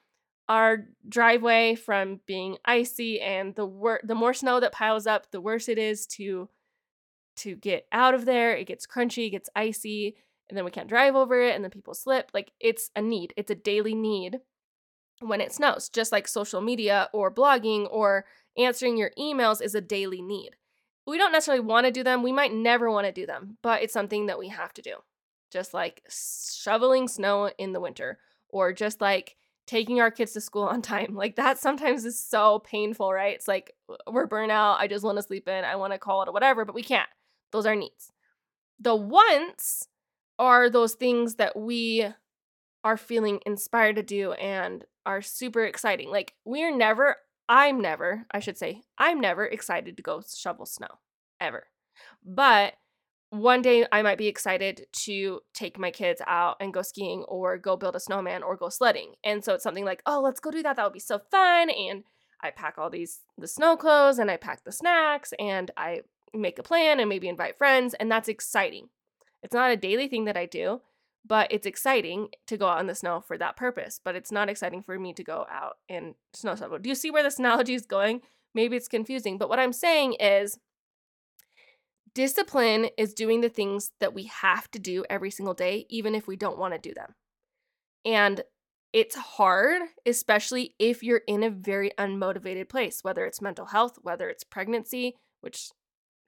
our 0.48 0.88
driveway 1.08 1.74
from 1.74 2.20
being 2.26 2.58
icy 2.64 3.20
and 3.20 3.54
the 3.54 3.64
wor- 3.64 4.00
the 4.04 4.14
more 4.14 4.34
snow 4.34 4.60
that 4.60 4.72
piles 4.72 5.06
up 5.06 5.30
the 5.30 5.40
worse 5.40 5.68
it 5.68 5.78
is 5.78 6.06
to 6.06 6.48
to 7.36 7.56
get 7.56 7.86
out 7.90 8.14
of 8.14 8.26
there 8.26 8.54
it 8.54 8.66
gets 8.66 8.86
crunchy 8.86 9.26
it 9.26 9.30
gets 9.30 9.48
icy 9.56 10.16
and 10.48 10.56
then 10.56 10.64
we 10.64 10.70
can't 10.70 10.88
drive 10.88 11.14
over 11.14 11.40
it 11.40 11.54
and 11.54 11.64
then 11.64 11.70
people 11.70 11.94
slip. 11.94 12.30
Like 12.34 12.52
it's 12.60 12.90
a 12.94 13.02
need, 13.02 13.32
it's 13.36 13.50
a 13.50 13.56
daily 13.56 13.94
need 13.94 14.40
when 15.20 15.40
it 15.40 15.52
snows, 15.52 15.88
just 15.88 16.12
like 16.12 16.28
social 16.28 16.60
media 16.60 17.08
or 17.12 17.32
blogging 17.32 17.86
or 17.90 18.26
answering 18.56 18.96
your 18.96 19.10
emails 19.18 19.62
is 19.62 19.74
a 19.74 19.80
daily 19.80 20.22
need. 20.22 20.56
We 21.06 21.18
don't 21.18 21.32
necessarily 21.32 21.64
want 21.64 21.86
to 21.86 21.92
do 21.92 22.02
them, 22.02 22.22
we 22.22 22.32
might 22.32 22.52
never 22.52 22.90
want 22.90 23.06
to 23.06 23.12
do 23.12 23.26
them, 23.26 23.58
but 23.62 23.82
it's 23.82 23.92
something 23.92 24.26
that 24.26 24.38
we 24.38 24.48
have 24.48 24.72
to 24.74 24.82
do. 24.82 24.96
Just 25.50 25.74
like 25.74 26.02
shoveling 26.10 27.08
snow 27.08 27.50
in 27.58 27.72
the 27.72 27.80
winter 27.80 28.18
or 28.48 28.72
just 28.72 29.00
like 29.00 29.36
taking 29.66 30.00
our 30.00 30.10
kids 30.10 30.32
to 30.32 30.40
school 30.40 30.62
on 30.64 30.82
time. 30.82 31.14
Like 31.14 31.36
that 31.36 31.58
sometimes 31.58 32.04
is 32.04 32.18
so 32.18 32.60
painful, 32.60 33.12
right? 33.12 33.34
It's 33.34 33.48
like 33.48 33.74
we're 34.10 34.28
burnout, 34.28 34.78
I 34.78 34.88
just 34.88 35.04
want 35.04 35.18
to 35.18 35.22
sleep 35.22 35.48
in, 35.48 35.64
I 35.64 35.76
want 35.76 35.92
to 35.92 35.98
call 35.98 36.22
it 36.22 36.28
or 36.28 36.32
whatever, 36.32 36.64
but 36.64 36.74
we 36.74 36.82
can't. 36.82 37.08
Those 37.52 37.66
are 37.66 37.76
needs. 37.76 38.10
The 38.80 38.96
wants 38.96 39.88
are 40.38 40.68
those 40.68 40.94
things 40.94 41.36
that 41.36 41.56
we 41.56 42.06
are 42.82 42.96
feeling 42.96 43.40
inspired 43.46 43.96
to 43.96 44.02
do 44.02 44.32
and 44.32 44.84
are 45.06 45.22
super 45.22 45.64
exciting. 45.64 46.10
Like, 46.10 46.34
we're 46.44 46.74
never, 46.74 47.16
I'm 47.48 47.80
never, 47.80 48.26
I 48.30 48.40
should 48.40 48.58
say, 48.58 48.82
I'm 48.98 49.20
never 49.20 49.46
excited 49.46 49.96
to 49.96 50.02
go 50.02 50.22
shovel 50.22 50.66
snow 50.66 50.98
ever. 51.40 51.64
But 52.24 52.74
one 53.30 53.62
day 53.62 53.86
I 53.90 54.02
might 54.02 54.18
be 54.18 54.28
excited 54.28 54.86
to 54.92 55.40
take 55.54 55.78
my 55.78 55.90
kids 55.90 56.22
out 56.26 56.56
and 56.60 56.72
go 56.72 56.82
skiing 56.82 57.24
or 57.24 57.58
go 57.58 57.76
build 57.76 57.96
a 57.96 58.00
snowman 58.00 58.42
or 58.42 58.56
go 58.56 58.68
sledding. 58.68 59.14
And 59.24 59.44
so 59.44 59.54
it's 59.54 59.62
something 59.64 59.84
like, 59.84 60.02
oh, 60.06 60.20
let's 60.20 60.40
go 60.40 60.50
do 60.50 60.62
that. 60.62 60.76
That 60.76 60.84
would 60.84 60.92
be 60.92 61.00
so 61.00 61.20
fun. 61.30 61.68
And 61.70 62.04
I 62.40 62.50
pack 62.50 62.78
all 62.78 62.90
these 62.90 63.20
the 63.38 63.48
snow 63.48 63.76
clothes 63.76 64.18
and 64.18 64.30
I 64.30 64.36
pack 64.36 64.64
the 64.64 64.72
snacks 64.72 65.32
and 65.38 65.70
I 65.76 66.02
make 66.32 66.58
a 66.58 66.62
plan 66.62 67.00
and 67.00 67.08
maybe 67.08 67.28
invite 67.28 67.58
friends 67.58 67.94
and 67.94 68.10
that's 68.10 68.28
exciting. 68.28 68.88
It's 69.44 69.54
not 69.54 69.70
a 69.70 69.76
daily 69.76 70.08
thing 70.08 70.24
that 70.24 70.38
I 70.38 70.46
do, 70.46 70.80
but 71.24 71.52
it's 71.52 71.66
exciting 71.66 72.28
to 72.46 72.56
go 72.56 72.66
out 72.66 72.80
in 72.80 72.86
the 72.86 72.94
snow 72.94 73.20
for 73.20 73.36
that 73.38 73.56
purpose. 73.56 74.00
But 74.02 74.16
it's 74.16 74.32
not 74.32 74.48
exciting 74.48 74.82
for 74.82 74.98
me 74.98 75.12
to 75.12 75.22
go 75.22 75.46
out 75.50 75.74
and 75.88 76.14
snow 76.32 76.56
shovel. 76.56 76.78
Do 76.78 76.88
you 76.88 76.94
see 76.94 77.10
where 77.10 77.22
this 77.22 77.38
analogy 77.38 77.74
is 77.74 77.86
going? 77.86 78.22
Maybe 78.54 78.76
it's 78.76 78.88
confusing, 78.88 79.36
but 79.36 79.48
what 79.48 79.58
I'm 79.58 79.72
saying 79.72 80.14
is 80.14 80.58
discipline 82.14 82.88
is 82.96 83.12
doing 83.12 83.40
the 83.40 83.48
things 83.48 83.90
that 84.00 84.14
we 84.14 84.24
have 84.24 84.70
to 84.70 84.78
do 84.78 85.04
every 85.10 85.30
single 85.30 85.54
day, 85.54 85.86
even 85.90 86.14
if 86.14 86.26
we 86.26 86.36
don't 86.36 86.58
want 86.58 86.72
to 86.72 86.78
do 86.78 86.94
them. 86.94 87.14
And 88.04 88.42
it's 88.92 89.16
hard, 89.16 89.82
especially 90.06 90.74
if 90.78 91.02
you're 91.02 91.22
in 91.26 91.42
a 91.42 91.50
very 91.50 91.90
unmotivated 91.98 92.68
place, 92.68 93.02
whether 93.02 93.26
it's 93.26 93.42
mental 93.42 93.66
health, 93.66 93.98
whether 94.02 94.28
it's 94.30 94.44
pregnancy, 94.44 95.16
which 95.40 95.70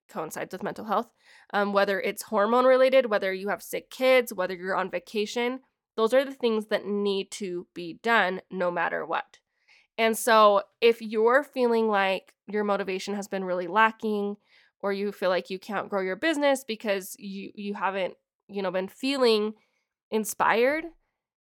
coincides 0.09 0.53
with 0.53 0.63
mental 0.63 0.85
health, 0.85 1.09
um, 1.53 1.73
whether 1.73 2.01
it's 2.01 2.23
hormone 2.23 2.65
related, 2.65 3.11
whether 3.11 3.33
you 3.33 3.49
have 3.49 3.63
sick 3.63 3.91
kids, 3.91 4.33
whether 4.33 4.55
you're 4.55 4.77
on 4.77 4.91
vacation. 4.91 5.61
Those 5.97 6.13
are 6.13 6.25
the 6.25 6.35
things 6.35 6.67
that 6.67 6.87
need 6.87 7.31
to 7.33 7.67
be 7.75 7.99
done 8.03 8.41
no 8.51 8.71
matter 8.71 9.05
what. 9.07 9.39
And 9.99 10.17
so, 10.17 10.63
if 10.81 11.01
you're 11.01 11.43
feeling 11.43 11.89
like 11.89 12.35
your 12.47 12.65
motivation 12.65 13.15
has 13.15 13.29
been 13.29 13.45
really 13.45 13.67
lacking, 13.67 14.37
or 14.81 14.93
you 14.93 15.11
feel 15.11 15.31
like 15.31 15.51
you 15.51 15.59
can't 15.59 15.89
grow 15.89 16.03
your 16.03 16.17
business 16.17 16.65
because 16.65 17.17
you 17.19 17.51
you 17.55 17.75
haven't 17.75 18.15
you 18.49 18.63
know 18.63 18.71
been 18.71 18.89
feeling 18.89 19.55
inspired, 20.11 20.85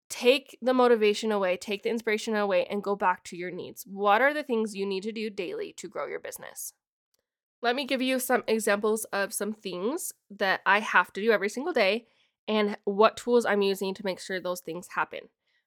take 0.09 0.57
the 0.63 0.75
motivation 0.75 1.33
away, 1.33 1.57
take 1.57 1.83
the 1.83 1.91
inspiration 1.91 2.35
away, 2.37 2.67
and 2.71 2.83
go 2.83 2.97
back 2.97 3.25
to 3.25 3.37
your 3.37 3.51
needs. 3.51 3.85
What 3.87 4.23
are 4.23 4.33
the 4.33 4.43
things 4.43 4.75
you 4.75 4.87
need 4.87 5.03
to 5.03 5.13
do 5.13 5.29
daily 5.31 5.75
to 5.77 5.89
grow 5.89 6.07
your 6.07 6.21
business? 6.21 6.73
Let 7.67 7.75
me 7.75 7.85
give 7.85 8.01
you 8.01 8.21
some 8.21 8.45
examples 8.47 9.07
of 9.07 9.33
some 9.33 9.53
things 9.53 10.13
that 10.31 10.61
I 10.65 10.79
have 10.79 11.13
to 11.15 11.21
do 11.21 11.33
every 11.33 11.49
single 11.49 11.73
day 11.73 12.07
and 12.47 12.77
what 12.85 13.17
tools 13.17 13.45
I'm 13.45 13.61
using 13.61 13.93
to 13.95 14.05
make 14.05 14.21
sure 14.21 14.39
those 14.39 14.61
things 14.61 14.87
happen. 14.95 15.23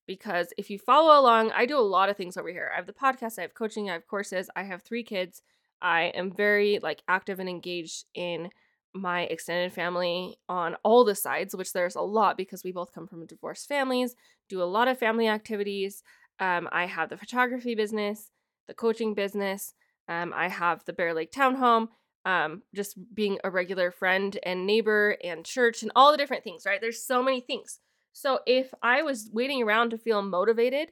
Because 0.07 0.53
if 0.57 0.69
you 0.69 0.79
follow 0.79 1.19
along, 1.19 1.51
I 1.51 1.65
do 1.65 1.77
a 1.77 1.81
lot 1.81 2.07
of 2.07 2.15
things 2.15 2.37
over 2.37 2.47
here. 2.47 2.71
I 2.71 2.77
have 2.77 2.85
the 2.85 2.93
podcast, 2.93 3.37
I 3.37 3.41
have 3.41 3.53
coaching, 3.53 3.89
I 3.89 3.93
have 3.95 4.07
courses, 4.07 4.49
I 4.55 4.63
have 4.63 4.81
three 4.81 5.03
kids. 5.03 5.41
I 5.81 6.03
am 6.15 6.31
very 6.31 6.79
like 6.81 7.03
active 7.09 7.37
and 7.37 7.49
engaged 7.49 8.05
in 8.15 8.49
my 8.93 9.23
extended 9.23 9.73
family 9.73 10.37
on 10.47 10.77
all 10.83 11.03
the 11.03 11.15
sides, 11.15 11.53
which 11.53 11.73
there's 11.73 11.97
a 11.97 12.01
lot 12.01 12.37
because 12.37 12.63
we 12.63 12.71
both 12.71 12.93
come 12.93 13.07
from 13.07 13.25
divorced 13.25 13.67
families, 13.67 14.15
do 14.47 14.61
a 14.61 14.63
lot 14.63 14.87
of 14.87 14.97
family 14.97 15.27
activities. 15.27 16.01
Um, 16.39 16.69
I 16.71 16.85
have 16.85 17.09
the 17.09 17.17
photography 17.17 17.75
business, 17.75 18.31
the 18.69 18.73
coaching 18.73 19.13
business, 19.15 19.73
um, 20.09 20.33
I 20.35 20.49
have 20.49 20.83
the 20.83 20.93
Bear 20.93 21.13
Lake 21.13 21.31
Townhome, 21.31 21.87
um, 22.25 22.63
just 22.75 22.97
being 23.13 23.37
a 23.43 23.49
regular 23.49 23.91
friend 23.91 24.37
and 24.43 24.65
neighbor 24.65 25.15
and 25.23 25.45
church 25.45 25.83
and 25.83 25.91
all 25.95 26.11
the 26.11 26.17
different 26.17 26.43
things, 26.43 26.65
right? 26.65 26.81
There's 26.81 27.01
so 27.01 27.23
many 27.23 27.39
things. 27.39 27.79
So 28.11 28.39
if 28.45 28.73
I 28.81 29.03
was 29.03 29.29
waiting 29.31 29.63
around 29.63 29.91
to 29.91 29.97
feel 29.97 30.21
motivated, 30.21 30.89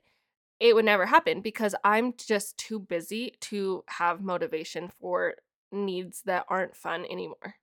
it 0.59 0.75
would 0.75 0.86
never 0.86 1.07
happen 1.07 1.41
because 1.41 1.75
I'm 1.83 2.13
just 2.15 2.57
too 2.57 2.79
busy 2.79 3.33
to 3.41 3.83
have 3.88 4.21
motivation 4.21 4.89
for 5.00 5.36
needs 5.71 6.21
that 6.25 6.45
aren't 6.47 6.75
fun 6.75 7.05
anymore. 7.09 7.55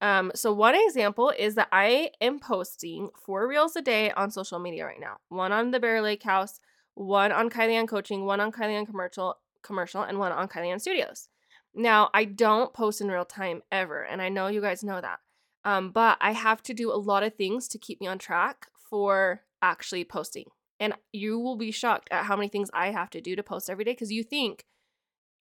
Um, 0.00 0.32
so 0.34 0.52
one 0.52 0.74
example 0.74 1.32
is 1.38 1.54
that 1.54 1.68
I 1.70 2.10
am 2.20 2.40
posting 2.40 3.10
four 3.24 3.46
reels 3.46 3.76
a 3.76 3.82
day 3.82 4.10
on 4.10 4.30
social 4.30 4.58
media 4.58 4.84
right 4.84 5.00
now. 5.00 5.18
One 5.28 5.52
on 5.52 5.70
the 5.70 5.80
Bear 5.80 6.02
Lake 6.02 6.22
House, 6.22 6.60
one 6.94 7.32
on 7.32 7.48
Kylie 7.48 7.72
Ann 7.72 7.86
Coaching, 7.86 8.24
one 8.24 8.40
on 8.40 8.52
Kylie 8.52 8.72
Ann 8.72 8.86
Commercial, 8.86 9.36
commercial 9.64 10.02
and 10.02 10.18
one 10.18 10.30
on 10.32 10.48
Kylie 10.48 10.72
Ann 10.72 10.78
Studios. 10.78 11.28
Now, 11.74 12.10
I 12.14 12.24
don't 12.24 12.72
post 12.72 13.00
in 13.00 13.08
real 13.08 13.24
time 13.24 13.62
ever, 13.72 14.02
and 14.02 14.22
I 14.22 14.28
know 14.28 14.46
you 14.46 14.60
guys 14.60 14.84
know 14.84 15.00
that. 15.00 15.18
Um, 15.64 15.90
but 15.90 16.18
I 16.20 16.32
have 16.32 16.62
to 16.64 16.74
do 16.74 16.92
a 16.92 16.94
lot 16.94 17.22
of 17.22 17.34
things 17.34 17.66
to 17.68 17.78
keep 17.78 18.00
me 18.00 18.06
on 18.06 18.18
track 18.18 18.68
for 18.88 19.42
actually 19.62 20.04
posting. 20.04 20.44
And 20.78 20.94
you 21.12 21.38
will 21.38 21.56
be 21.56 21.70
shocked 21.70 22.08
at 22.10 22.24
how 22.24 22.36
many 22.36 22.48
things 22.48 22.70
I 22.72 22.90
have 22.90 23.10
to 23.10 23.20
do 23.20 23.34
to 23.34 23.42
post 23.42 23.70
every 23.70 23.84
day 23.84 23.92
because 23.92 24.12
you 24.12 24.22
think 24.22 24.64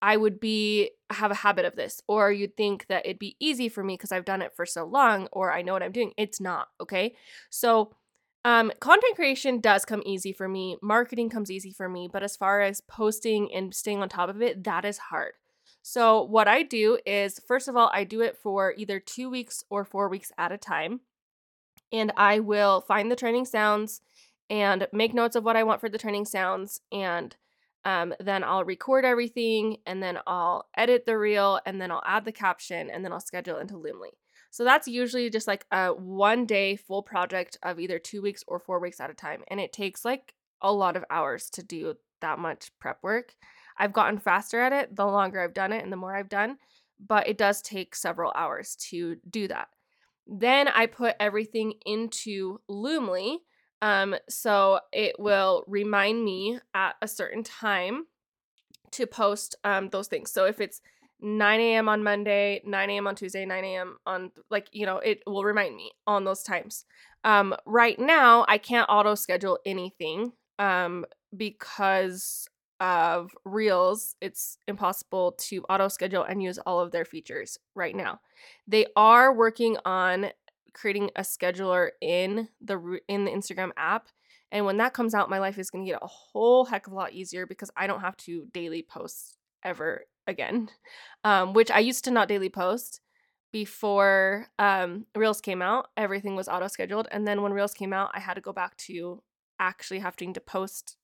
I 0.00 0.16
would 0.16 0.38
be 0.38 0.90
have 1.10 1.30
a 1.30 1.36
habit 1.36 1.64
of 1.64 1.76
this 1.76 2.00
or 2.06 2.30
you'd 2.30 2.56
think 2.56 2.86
that 2.88 3.06
it'd 3.06 3.18
be 3.18 3.36
easy 3.40 3.68
for 3.68 3.82
me 3.82 3.94
because 3.94 4.12
I've 4.12 4.24
done 4.24 4.42
it 4.42 4.54
for 4.54 4.66
so 4.66 4.84
long 4.84 5.28
or 5.32 5.52
I 5.52 5.62
know 5.62 5.72
what 5.72 5.82
I'm 5.82 5.92
doing. 5.92 6.12
It's 6.16 6.40
not, 6.40 6.68
okay? 6.80 7.16
So 7.50 7.96
um, 8.44 8.70
content 8.78 9.16
creation 9.16 9.60
does 9.60 9.84
come 9.84 10.02
easy 10.04 10.32
for 10.32 10.48
me. 10.48 10.76
Marketing 10.82 11.30
comes 11.30 11.50
easy 11.50 11.72
for 11.72 11.88
me, 11.88 12.08
but 12.12 12.22
as 12.22 12.36
far 12.36 12.60
as 12.60 12.82
posting 12.82 13.52
and 13.52 13.74
staying 13.74 14.02
on 14.02 14.08
top 14.08 14.28
of 14.28 14.42
it, 14.42 14.64
that 14.64 14.84
is 14.84 14.98
hard. 14.98 15.32
So, 15.82 16.22
what 16.22 16.48
I 16.48 16.62
do 16.62 16.98
is, 17.04 17.40
first 17.46 17.68
of 17.68 17.76
all, 17.76 17.90
I 17.92 18.04
do 18.04 18.20
it 18.20 18.38
for 18.42 18.74
either 18.76 19.00
two 19.00 19.28
weeks 19.28 19.64
or 19.68 19.84
four 19.84 20.08
weeks 20.08 20.32
at 20.38 20.52
a 20.52 20.58
time. 20.58 21.00
And 21.92 22.12
I 22.16 22.40
will 22.40 22.80
find 22.80 23.10
the 23.10 23.16
training 23.16 23.44
sounds 23.44 24.00
and 24.50 24.88
make 24.92 25.14
notes 25.14 25.36
of 25.36 25.44
what 25.44 25.56
I 25.56 25.62
want 25.62 25.80
for 25.80 25.88
the 25.88 25.98
training 25.98 26.24
sounds. 26.24 26.80
And 26.90 27.36
um, 27.84 28.14
then 28.18 28.42
I'll 28.42 28.64
record 28.64 29.04
everything 29.04 29.78
and 29.86 30.02
then 30.02 30.18
I'll 30.26 30.66
edit 30.76 31.04
the 31.06 31.18
reel 31.18 31.60
and 31.66 31.80
then 31.80 31.90
I'll 31.90 32.02
add 32.06 32.24
the 32.24 32.32
caption 32.32 32.90
and 32.90 33.04
then 33.04 33.12
I'll 33.12 33.20
schedule 33.20 33.58
into 33.58 33.74
Loomly. 33.74 34.12
So 34.54 34.62
that's 34.62 34.86
usually 34.86 35.30
just 35.30 35.48
like 35.48 35.66
a 35.72 35.88
one 35.88 36.46
day 36.46 36.76
full 36.76 37.02
project 37.02 37.58
of 37.64 37.80
either 37.80 37.98
two 37.98 38.22
weeks 38.22 38.44
or 38.46 38.60
four 38.60 38.78
weeks 38.78 39.00
at 39.00 39.10
a 39.10 39.12
time. 39.12 39.42
And 39.48 39.58
it 39.58 39.72
takes 39.72 40.04
like 40.04 40.32
a 40.62 40.72
lot 40.72 40.94
of 40.94 41.04
hours 41.10 41.50
to 41.54 41.64
do 41.64 41.94
that 42.20 42.38
much 42.38 42.70
prep 42.78 42.98
work. 43.02 43.34
I've 43.76 43.92
gotten 43.92 44.16
faster 44.16 44.60
at 44.60 44.72
it 44.72 44.94
the 44.94 45.06
longer 45.06 45.40
I've 45.40 45.54
done 45.54 45.72
it 45.72 45.82
and 45.82 45.92
the 45.92 45.96
more 45.96 46.14
I've 46.14 46.28
done, 46.28 46.58
but 47.04 47.26
it 47.26 47.36
does 47.36 47.62
take 47.62 47.96
several 47.96 48.30
hours 48.36 48.76
to 48.90 49.16
do 49.28 49.48
that. 49.48 49.70
Then 50.24 50.68
I 50.68 50.86
put 50.86 51.16
everything 51.18 51.72
into 51.84 52.60
Loomly. 52.70 53.38
Um, 53.82 54.14
so 54.28 54.78
it 54.92 55.16
will 55.18 55.64
remind 55.66 56.24
me 56.24 56.60
at 56.74 56.94
a 57.02 57.08
certain 57.08 57.42
time 57.42 58.04
to 58.92 59.08
post 59.08 59.56
um, 59.64 59.88
those 59.88 60.06
things. 60.06 60.30
So 60.30 60.44
if 60.44 60.60
it's 60.60 60.80
9 61.24 61.60
a.m. 61.60 61.88
on 61.88 62.02
Monday, 62.02 62.60
9 62.66 62.90
a.m. 62.90 63.06
on 63.06 63.14
Tuesday, 63.14 63.46
9 63.46 63.64
a.m. 63.64 63.96
on 64.06 64.30
like, 64.50 64.68
you 64.72 64.84
know, 64.84 64.98
it 64.98 65.22
will 65.26 65.42
remind 65.42 65.74
me 65.74 65.90
on 66.06 66.24
those 66.24 66.42
times. 66.42 66.84
Um, 67.24 67.54
right 67.64 67.98
now, 67.98 68.44
I 68.46 68.58
can't 68.58 68.86
auto 68.90 69.14
schedule 69.14 69.58
anything 69.64 70.32
um, 70.58 71.06
because 71.34 72.46
of 72.78 73.30
Reels. 73.46 74.16
It's 74.20 74.58
impossible 74.68 75.32
to 75.38 75.62
auto 75.70 75.88
schedule 75.88 76.24
and 76.24 76.42
use 76.42 76.58
all 76.58 76.80
of 76.80 76.92
their 76.92 77.06
features 77.06 77.58
right 77.74 77.96
now. 77.96 78.20
They 78.68 78.86
are 78.94 79.32
working 79.32 79.78
on 79.86 80.26
creating 80.74 81.10
a 81.16 81.22
scheduler 81.22 81.90
in 82.02 82.48
the 82.60 82.98
in 83.08 83.24
the 83.24 83.30
Instagram 83.30 83.70
app. 83.78 84.08
And 84.52 84.66
when 84.66 84.76
that 84.76 84.92
comes 84.92 85.14
out, 85.14 85.30
my 85.30 85.38
life 85.38 85.58
is 85.58 85.70
going 85.70 85.86
to 85.86 85.90
get 85.90 86.02
a 86.02 86.06
whole 86.06 86.66
heck 86.66 86.86
of 86.86 86.92
a 86.92 86.96
lot 86.96 87.14
easier 87.14 87.46
because 87.46 87.70
I 87.76 87.86
don't 87.86 88.02
have 88.02 88.16
to 88.18 88.46
daily 88.52 88.82
post 88.82 89.38
ever 89.64 90.02
again, 90.26 90.70
um, 91.24 91.52
which 91.52 91.70
I 91.70 91.80
used 91.80 92.04
to 92.04 92.10
not 92.10 92.28
daily 92.28 92.48
post 92.48 93.00
before 93.52 94.48
um, 94.58 95.06
Reels 95.14 95.40
came 95.40 95.62
out. 95.62 95.88
Everything 95.96 96.36
was 96.36 96.48
auto 96.48 96.68
scheduled, 96.68 97.08
and 97.10 97.26
then 97.26 97.42
when 97.42 97.52
Reels 97.52 97.74
came 97.74 97.92
out, 97.92 98.10
I 98.14 98.20
had 98.20 98.34
to 98.34 98.40
go 98.40 98.52
back 98.52 98.76
to 98.78 99.22
actually 99.60 100.00
having 100.00 100.32
to 100.34 100.40
post 100.40 100.96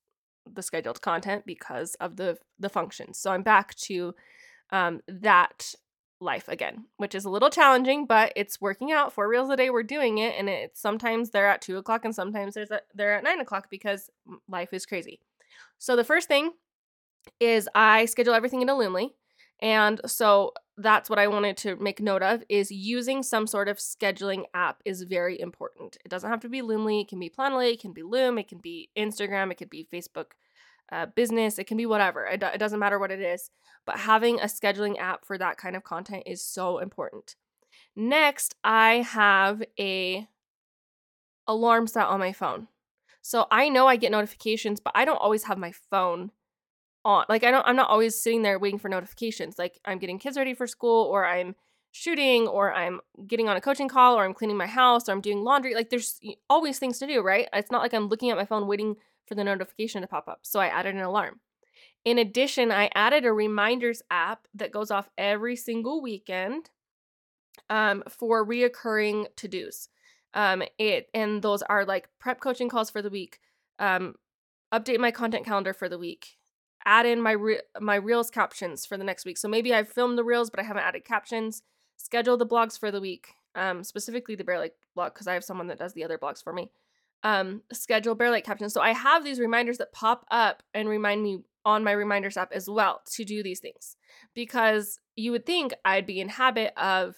the 0.53 0.63
scheduled 0.63 1.01
content 1.01 1.45
because 1.47 1.95
of 1.97 2.17
the 2.17 2.39
the 2.59 2.69
functions. 2.69 3.19
So 3.19 3.31
I'm 3.31 3.43
back 3.43 3.75
to 3.77 4.15
um, 4.71 5.01
that 5.07 5.75
life 6.21 6.49
again, 6.49 6.85
which 6.99 7.15
is 7.15 7.25
a 7.25 7.31
little 7.31 7.51
challenging, 7.51 8.07
but 8.07 8.33
it's 8.37 8.61
working 8.61 8.93
out. 8.93 9.13
Four 9.13 9.29
reels 9.29 9.51
a 9.51 9.57
day, 9.57 9.71
we're 9.71 9.83
doing 9.83 10.19
it, 10.19 10.35
and 10.39 10.49
it's 10.49 10.81
sometimes 10.81 11.31
they're 11.31 11.49
at 11.49 11.63
two 11.63 11.79
o'clock, 11.79 12.05
and 12.05 12.15
sometimes 12.15 12.55
there's 12.55 12.71
a, 12.71 12.81
they're 12.95 13.15
at 13.15 13.25
nine 13.25 13.41
o'clock 13.41 13.69
because 13.71 14.11
life 14.49 14.73
is 14.73 14.87
crazy. 14.87 15.21
So 15.79 15.97
the 15.97 16.05
first 16.05 16.29
thing 16.29 16.53
is 17.39 17.69
I 17.75 18.05
schedule 18.07 18.35
everything 18.35 18.63
in 18.63 18.69
Loomly. 18.69 19.11
And 19.63 20.01
so 20.07 20.53
that's 20.79 21.11
what 21.11 21.19
I 21.19 21.27
wanted 21.27 21.57
to 21.59 21.77
make 21.77 22.01
note 22.01 22.23
of 22.23 22.43
is 22.49 22.71
using 22.71 23.23
some 23.23 23.47
sort 23.47 23.69
of 23.69 23.77
scheduling 23.77 24.45
app 24.55 24.81
is 24.85 25.03
very 25.03 25.39
important. 25.39 25.99
It 26.05 26.09
doesn't 26.09 26.31
have 26.31 26.41
to 26.41 26.49
be 26.49 26.63
Loomly, 26.63 27.03
it 27.03 27.09
can 27.09 27.21
be 27.21 27.29
Planoly, 27.29 27.75
it 27.75 27.81
can 27.81 27.93
be 27.93 28.03
Loom, 28.03 28.39
it 28.39 28.49
can 28.49 28.59
be 28.59 28.89
Instagram, 28.97 29.51
it 29.51 29.57
could 29.57 29.69
be 29.69 29.87
Facebook 29.93 30.33
uh, 30.91 31.07
business, 31.15 31.59
it 31.59 31.67
can 31.67 31.77
be 31.77 31.87
whatever. 31.87 32.25
It, 32.25 32.43
it 32.43 32.59
doesn't 32.59 32.79
matter 32.79 32.99
what 32.99 33.11
it 33.11 33.21
is. 33.21 33.51
But 33.85 33.99
having 33.99 34.41
a 34.41 34.45
scheduling 34.45 34.99
app 34.99 35.25
for 35.27 35.37
that 35.37 35.59
kind 35.59 35.77
of 35.77 35.85
content 35.85 36.25
is 36.27 36.43
so 36.43 36.79
important. 36.79 37.37
Next, 37.95 38.55
I 38.65 39.07
have 39.09 39.63
a 39.79 40.27
alarm 41.47 41.87
set 41.87 42.07
on 42.07 42.21
my 42.21 42.33
phone. 42.33 42.69
So 43.23 43.47
I 43.51 43.69
know 43.69 43.87
I 43.87 43.97
get 43.97 44.13
notifications, 44.13 44.81
but 44.81 44.93
I 44.95 45.05
don't 45.05 45.17
always 45.17 45.45
have 45.45 45.59
my 45.59 45.73
phone 45.73 46.31
on. 47.05 47.25
Like 47.29 47.45
I 47.45 47.51
don't 47.51 47.67
I'm 47.67 47.77
not 47.77 47.91
always 47.91 48.21
sitting 48.21 48.43
there 48.43 48.59
waiting 48.59 48.79
for 48.79 48.89
notifications. 48.89 49.59
Like 49.59 49.81
I'm 49.85 49.99
getting 49.99 50.19
kids 50.19 50.37
ready 50.37 50.55
for 50.55 50.67
school 50.67 51.07
or 51.07 51.25
I'm 51.25 51.55
shooting 51.93 52.47
or 52.47 52.73
I'm 52.73 53.01
getting 53.27 53.49
on 53.49 53.57
a 53.57 53.61
coaching 53.61 53.89
call 53.89 54.17
or 54.17 54.25
I'm 54.25 54.35
cleaning 54.35 54.57
my 54.57 54.67
house 54.67 55.09
or 55.09 55.13
I'm 55.13 55.21
doing 55.21 55.43
laundry. 55.43 55.75
Like 55.75 55.91
there's 55.91 56.21
always 56.49 56.79
things 56.79 56.99
to 57.01 57.07
do, 57.07 57.21
right? 57.21 57.49
It's 57.53 57.71
not 57.71 57.83
like 57.83 57.95
I'm 57.95 58.09
looking 58.09 58.31
at 58.31 58.37
my 58.37 58.45
phone 58.45 58.67
waiting 58.67 58.97
for 59.27 59.35
the 59.35 59.45
notification 59.45 60.03
to 60.03 60.09
pop 60.09 60.29
up. 60.29 60.41
So 60.43 60.61
I 60.61 60.67
added 60.67 60.95
an 60.95 61.01
alarm. 61.01 61.41
In 62.05 62.19
addition, 62.19 62.73
I 62.73 62.91
added 62.95 63.25
a 63.25 63.33
reminders 63.33 64.03
app 64.11 64.47
that 64.55 64.73
goes 64.73 64.91
off 64.91 65.11
every 65.19 65.57
single 65.57 66.01
weekend 66.01 66.71
um, 67.69 68.03
for 68.09 68.47
reoccurring 68.47 69.27
to-dos. 69.37 69.89
Um, 70.33 70.63
it 70.79 71.09
and 71.13 71.43
those 71.43 71.63
are 71.63 71.85
like 71.85 72.09
prep 72.19 72.41
coaching 72.41 72.69
calls 72.69 72.89
for 72.89 73.03
the 73.03 73.11
week, 73.11 73.41
um, 73.79 74.15
update 74.73 75.01
my 75.01 75.11
content 75.11 75.45
calendar 75.45 75.75
for 75.75 75.89
the 75.89 75.99
week, 75.99 76.39
add 76.85 77.07
in 77.07 77.21
my 77.21 77.33
re- 77.33 77.63
my 77.81 77.97
reels 77.97 78.31
captions 78.31 78.87
for 78.87 78.97
the 78.97 79.05
next 79.05 79.25
week. 79.25 79.39
So 79.39 79.49
maybe 79.49 79.75
I've 79.75 79.89
filmed 79.89 80.19
the 80.19 80.25
reels, 80.25 80.51
but 80.51 80.61
I 80.61 80.65
haven't 80.65 80.85
added 80.85 81.05
captions. 81.05 81.63
Schedule 81.97 82.37
the 82.37 82.47
blogs 82.47 82.79
for 82.79 82.91
the 82.91 83.01
week, 83.01 83.29
um, 83.55 83.85
specifically 83.85 84.35
the 84.35 84.45
Bear 84.45 84.59
Lake 84.59 84.73
blog 84.95 85.13
because 85.13 85.27
I 85.27 85.35
have 85.35 85.45
someone 85.45 85.67
that 85.69 85.79
does 85.79 85.93
the 85.93 86.05
other 86.05 86.19
blogs 86.19 86.43
for 86.43 86.53
me. 86.53 86.71
Um, 87.23 87.63
schedule 87.73 88.15
Bear 88.15 88.31
Lake 88.31 88.45
captions. 88.45 88.73
So 88.73 88.81
I 88.81 88.93
have 88.93 89.25
these 89.25 89.39
reminders 89.39 89.79
that 89.79 89.93
pop 89.93 90.25
up 90.31 90.63
and 90.73 90.89
remind 90.89 91.23
me 91.23 91.41
on 91.65 91.85
my 91.85 91.93
reminders 91.93 92.37
app 92.37 92.53
as 92.53 92.69
well 92.69 93.03
to 93.13 93.25
do 93.25 93.43
these 93.43 93.61
things 93.61 93.97
because 94.35 94.99
you 95.17 95.31
would 95.33 95.45
think 95.45 95.75
I'd 95.85 96.07
be 96.07 96.21
in 96.21 96.31
habit 96.31 96.73
of, 96.81 97.17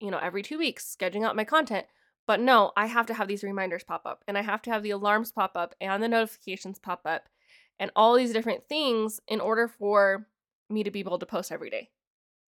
you 0.00 0.10
know, 0.10 0.18
every 0.18 0.42
two 0.42 0.58
weeks 0.58 0.96
scheduling 0.98 1.24
out 1.24 1.36
my 1.36 1.44
content. 1.44 1.86
But 2.26 2.40
no, 2.40 2.72
I 2.74 2.86
have 2.86 3.04
to 3.06 3.14
have 3.14 3.28
these 3.28 3.42
reminders 3.42 3.84
pop 3.84 4.06
up 4.06 4.24
and 4.26 4.38
I 4.38 4.42
have 4.42 4.62
to 4.62 4.70
have 4.70 4.82
the 4.82 4.90
alarms 4.90 5.30
pop 5.30 5.52
up 5.54 5.74
and 5.80 6.02
the 6.02 6.08
notifications 6.08 6.78
pop 6.78 7.02
up 7.04 7.28
and 7.78 7.90
all 7.96 8.14
these 8.14 8.32
different 8.32 8.64
things 8.68 9.20
in 9.28 9.40
order 9.40 9.68
for 9.68 10.26
me 10.70 10.82
to 10.82 10.90
be 10.90 11.00
able 11.00 11.18
to 11.18 11.26
post 11.26 11.52
every 11.52 11.70
day. 11.70 11.90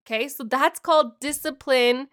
Okay, 0.06 0.28
so 0.28 0.44
that's 0.44 0.78
called 0.78 1.18
discipline 1.20 2.08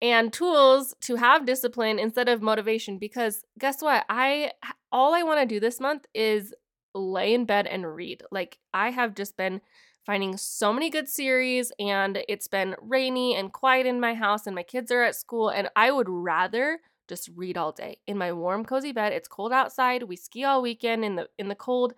and 0.00 0.32
tools 0.32 0.94
to 1.00 1.16
have 1.16 1.46
discipline 1.46 1.98
instead 1.98 2.28
of 2.28 2.42
motivation 2.42 2.98
because 2.98 3.42
guess 3.58 3.82
what? 3.82 4.04
I 4.08 4.52
all 4.92 5.14
I 5.14 5.22
want 5.22 5.40
to 5.40 5.46
do 5.46 5.58
this 5.58 5.80
month 5.80 6.06
is 6.14 6.54
lay 6.94 7.34
in 7.34 7.44
bed 7.44 7.66
and 7.66 7.94
read. 7.94 8.22
Like 8.30 8.58
I 8.72 8.90
have 8.90 9.14
just 9.14 9.36
been 9.36 9.60
finding 10.04 10.36
so 10.36 10.72
many 10.72 10.88
good 10.88 11.08
series 11.08 11.72
and 11.80 12.22
it's 12.28 12.46
been 12.46 12.76
rainy 12.80 13.34
and 13.34 13.52
quiet 13.52 13.86
in 13.86 14.00
my 14.00 14.14
house 14.14 14.46
and 14.46 14.54
my 14.54 14.62
kids 14.62 14.92
are 14.92 15.02
at 15.02 15.16
school 15.16 15.48
and 15.48 15.68
I 15.74 15.90
would 15.90 16.08
rather 16.08 16.78
just 17.08 17.28
read 17.34 17.56
all 17.56 17.72
day 17.72 17.98
in 18.06 18.18
my 18.18 18.32
warm 18.32 18.64
cozy 18.64 18.92
bed. 18.92 19.12
It's 19.12 19.28
cold 19.28 19.52
outside. 19.52 20.04
We 20.04 20.16
ski 20.16 20.44
all 20.44 20.62
weekend 20.62 21.04
in 21.04 21.16
the 21.16 21.28
in 21.38 21.48
the 21.48 21.54
cold 21.54 21.94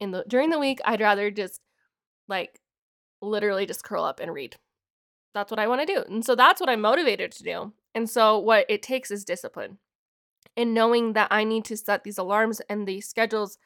in 0.00 0.10
the 0.10 0.24
during 0.26 0.50
the 0.50 0.58
week, 0.58 0.80
I'd 0.84 1.00
rather 1.00 1.30
just 1.30 1.60
like 2.28 2.60
literally 3.22 3.66
just 3.66 3.84
curl 3.84 4.04
up 4.04 4.20
and 4.20 4.32
read. 4.32 4.56
That's 5.34 5.50
what 5.50 5.60
I 5.60 5.68
want 5.68 5.86
to 5.86 5.94
do. 5.94 6.02
And 6.08 6.24
so 6.24 6.34
that's 6.34 6.60
what 6.60 6.70
I'm 6.70 6.80
motivated 6.80 7.30
to 7.32 7.44
do. 7.44 7.72
And 7.94 8.08
so 8.08 8.38
what 8.38 8.66
it 8.68 8.82
takes 8.82 9.10
is 9.10 9.24
discipline. 9.24 9.78
And 10.56 10.74
knowing 10.74 11.12
that 11.12 11.28
I 11.30 11.44
need 11.44 11.64
to 11.66 11.76
set 11.76 12.02
these 12.02 12.18
alarms 12.18 12.60
and 12.68 12.86
these 12.86 13.08
schedules 13.08 13.58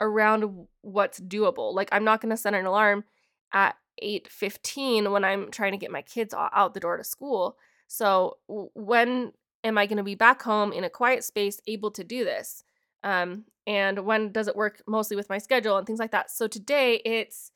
around 0.00 0.66
what's 0.80 1.20
doable. 1.20 1.74
Like 1.74 1.88
I'm 1.92 2.04
not 2.04 2.20
going 2.20 2.30
to 2.30 2.36
set 2.36 2.54
an 2.54 2.66
alarm 2.66 3.04
at 3.52 3.76
8:15 4.02 5.12
when 5.12 5.24
I'm 5.24 5.50
trying 5.50 5.72
to 5.72 5.78
get 5.78 5.90
my 5.90 6.02
kids 6.02 6.34
out 6.34 6.74
the 6.74 6.80
door 6.80 6.96
to 6.96 7.04
school. 7.04 7.56
So 7.86 8.38
when 8.48 9.32
am 9.62 9.78
I 9.78 9.86
going 9.86 9.98
to 9.98 10.02
be 10.02 10.14
back 10.14 10.42
home 10.42 10.72
in 10.72 10.82
a 10.82 10.90
quiet 10.90 11.22
space 11.24 11.60
able 11.66 11.90
to 11.92 12.02
do 12.02 12.24
this? 12.24 12.64
Um, 13.02 13.44
and 13.66 14.04
when 14.04 14.32
does 14.32 14.48
it 14.48 14.56
work 14.56 14.82
mostly 14.86 15.16
with 15.16 15.28
my 15.28 15.38
schedule 15.38 15.76
and 15.76 15.86
things 15.86 15.98
like 15.98 16.12
that. 16.12 16.30
So 16.30 16.46
today 16.46 17.00
it's 17.04 17.52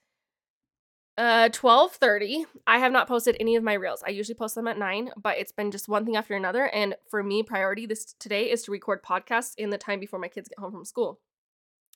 uh 1.18 1.48
12:30. 1.48 2.44
I 2.66 2.78
have 2.78 2.92
not 2.92 3.08
posted 3.08 3.36
any 3.40 3.56
of 3.56 3.64
my 3.64 3.74
reels. 3.74 4.02
I 4.06 4.10
usually 4.10 4.34
post 4.34 4.54
them 4.54 4.68
at 4.68 4.78
9, 4.78 5.10
but 5.16 5.38
it's 5.38 5.52
been 5.52 5.70
just 5.70 5.88
one 5.88 6.04
thing 6.04 6.16
after 6.16 6.34
another 6.34 6.66
and 6.66 6.94
for 7.10 7.22
me 7.22 7.42
priority 7.42 7.86
this 7.86 8.14
today 8.18 8.50
is 8.50 8.62
to 8.62 8.70
record 8.70 9.02
podcasts 9.02 9.54
in 9.56 9.70
the 9.70 9.78
time 9.78 9.98
before 9.98 10.18
my 10.18 10.28
kids 10.28 10.48
get 10.48 10.58
home 10.58 10.72
from 10.72 10.84
school. 10.84 11.20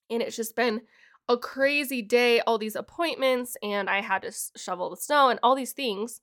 And 0.09 0.23
it's 0.23 0.37
just 0.37 0.57
been 0.57 0.83
a 1.29 1.37
crazy 1.37 2.03
day, 2.03 2.41
all 2.41 2.59
these 2.59 2.75
appointments 2.77 3.57
and 3.63 3.89
I 3.89 4.01
had 4.01 4.23
to 4.23 4.33
shovel 4.57 4.91
the 4.91 4.97
snow 4.97 5.29
and 5.29 5.39
all 5.43 5.55
these 5.55 5.73
things 5.73 6.21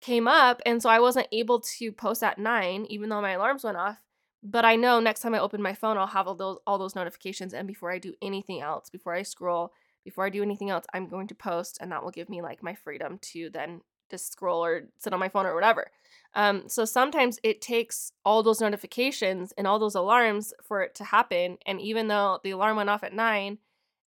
came 0.00 0.28
up 0.28 0.60
and 0.64 0.80
so 0.80 0.88
I 0.90 1.00
wasn't 1.00 1.26
able 1.32 1.60
to 1.78 1.90
post 1.90 2.22
at 2.22 2.38
9 2.38 2.86
even 2.88 3.08
though 3.08 3.20
my 3.20 3.32
alarms 3.32 3.64
went 3.64 3.76
off 3.76 3.98
But 4.42 4.64
I 4.64 4.76
know 4.76 5.00
next 5.00 5.20
time 5.20 5.34
I 5.34 5.40
open 5.40 5.60
my 5.60 5.74
phone, 5.74 5.98
I'll 5.98 6.06
have 6.06 6.28
all 6.28 6.34
those 6.34 6.58
all 6.66 6.78
those 6.78 6.94
notifications. 6.94 7.52
And 7.52 7.66
before 7.66 7.90
I 7.90 7.98
do 7.98 8.14
anything 8.22 8.60
else, 8.60 8.88
before 8.90 9.14
I 9.14 9.22
scroll, 9.22 9.72
before 10.04 10.24
I 10.24 10.30
do 10.30 10.42
anything 10.42 10.70
else, 10.70 10.86
I'm 10.94 11.08
going 11.08 11.26
to 11.28 11.34
post, 11.34 11.78
and 11.80 11.90
that 11.92 12.02
will 12.02 12.10
give 12.10 12.28
me 12.28 12.40
like 12.40 12.62
my 12.62 12.74
freedom 12.74 13.18
to 13.32 13.50
then 13.50 13.80
just 14.10 14.32
scroll 14.32 14.64
or 14.64 14.84
sit 14.98 15.12
on 15.12 15.20
my 15.20 15.28
phone 15.28 15.46
or 15.46 15.54
whatever. 15.54 15.90
Um, 16.34 16.68
so 16.68 16.84
sometimes 16.84 17.38
it 17.42 17.60
takes 17.60 18.12
all 18.24 18.42
those 18.42 18.60
notifications 18.60 19.52
and 19.58 19.66
all 19.66 19.78
those 19.78 19.94
alarms 19.94 20.54
for 20.62 20.82
it 20.82 20.94
to 20.96 21.04
happen. 21.04 21.58
And 21.66 21.80
even 21.80 22.08
though 22.08 22.40
the 22.42 22.50
alarm 22.50 22.76
went 22.76 22.90
off 22.90 23.02
at 23.02 23.12
nine, 23.12 23.58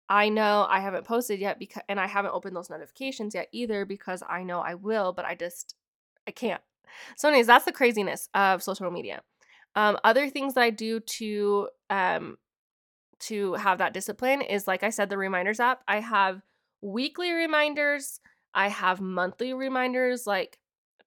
I 0.09 0.29
know 0.29 0.65
I 0.69 0.79
haven't 0.79 1.05
posted 1.05 1.39
yet 1.39 1.59
because 1.59 1.83
and 1.87 1.99
I 1.99 2.07
haven't 2.07 2.33
opened 2.33 2.55
those 2.55 2.69
notifications 2.69 3.35
yet 3.35 3.47
either 3.51 3.85
because 3.85 4.23
I 4.27 4.43
know 4.43 4.59
I 4.59 4.75
will, 4.75 5.13
but 5.13 5.25
I 5.25 5.35
just 5.35 5.75
I 6.27 6.31
can't. 6.31 6.61
So, 7.15 7.29
anyways, 7.29 7.47
that's 7.47 7.65
the 7.65 7.71
craziness 7.71 8.29
of 8.33 8.63
social 8.63 8.89
media. 8.89 9.21
Um, 9.75 9.97
other 10.03 10.29
things 10.29 10.55
that 10.55 10.61
I 10.61 10.69
do 10.69 10.99
to 10.99 11.69
um, 11.89 12.37
to 13.19 13.53
have 13.55 13.77
that 13.79 13.93
discipline 13.93 14.41
is 14.41 14.67
like 14.67 14.83
I 14.83 14.89
said, 14.89 15.09
the 15.09 15.17
reminders 15.17 15.59
app. 15.59 15.83
I 15.87 15.99
have 15.99 16.41
weekly 16.81 17.31
reminders. 17.31 18.19
I 18.53 18.69
have 18.69 19.01
monthly 19.01 19.53
reminders 19.53 20.25
like 20.25 20.57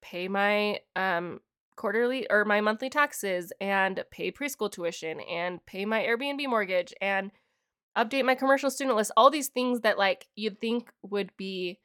pay 0.00 0.28
my 0.28 0.81
um 0.97 1.40
quarterly 1.76 2.28
or 2.31 2.45
my 2.45 2.61
monthly 2.61 2.90
taxes 2.90 3.52
and 3.61 4.04
pay 4.11 4.31
preschool 4.31 4.71
tuition 4.71 5.21
and 5.21 5.64
pay 5.66 5.85
my 5.85 6.02
Airbnb 6.02 6.47
mortgage 6.49 6.92
and 7.00 7.31
update 7.97 8.25
my 8.25 8.35
commercial 8.35 8.71
student 8.71 8.97
list. 8.97 9.11
All 9.16 9.31
these 9.31 9.49
things 9.49 9.81
that 9.81 9.99
like 9.99 10.28
you'd 10.37 10.61
think 10.61 10.92
would 11.02 11.37
be 11.37 11.81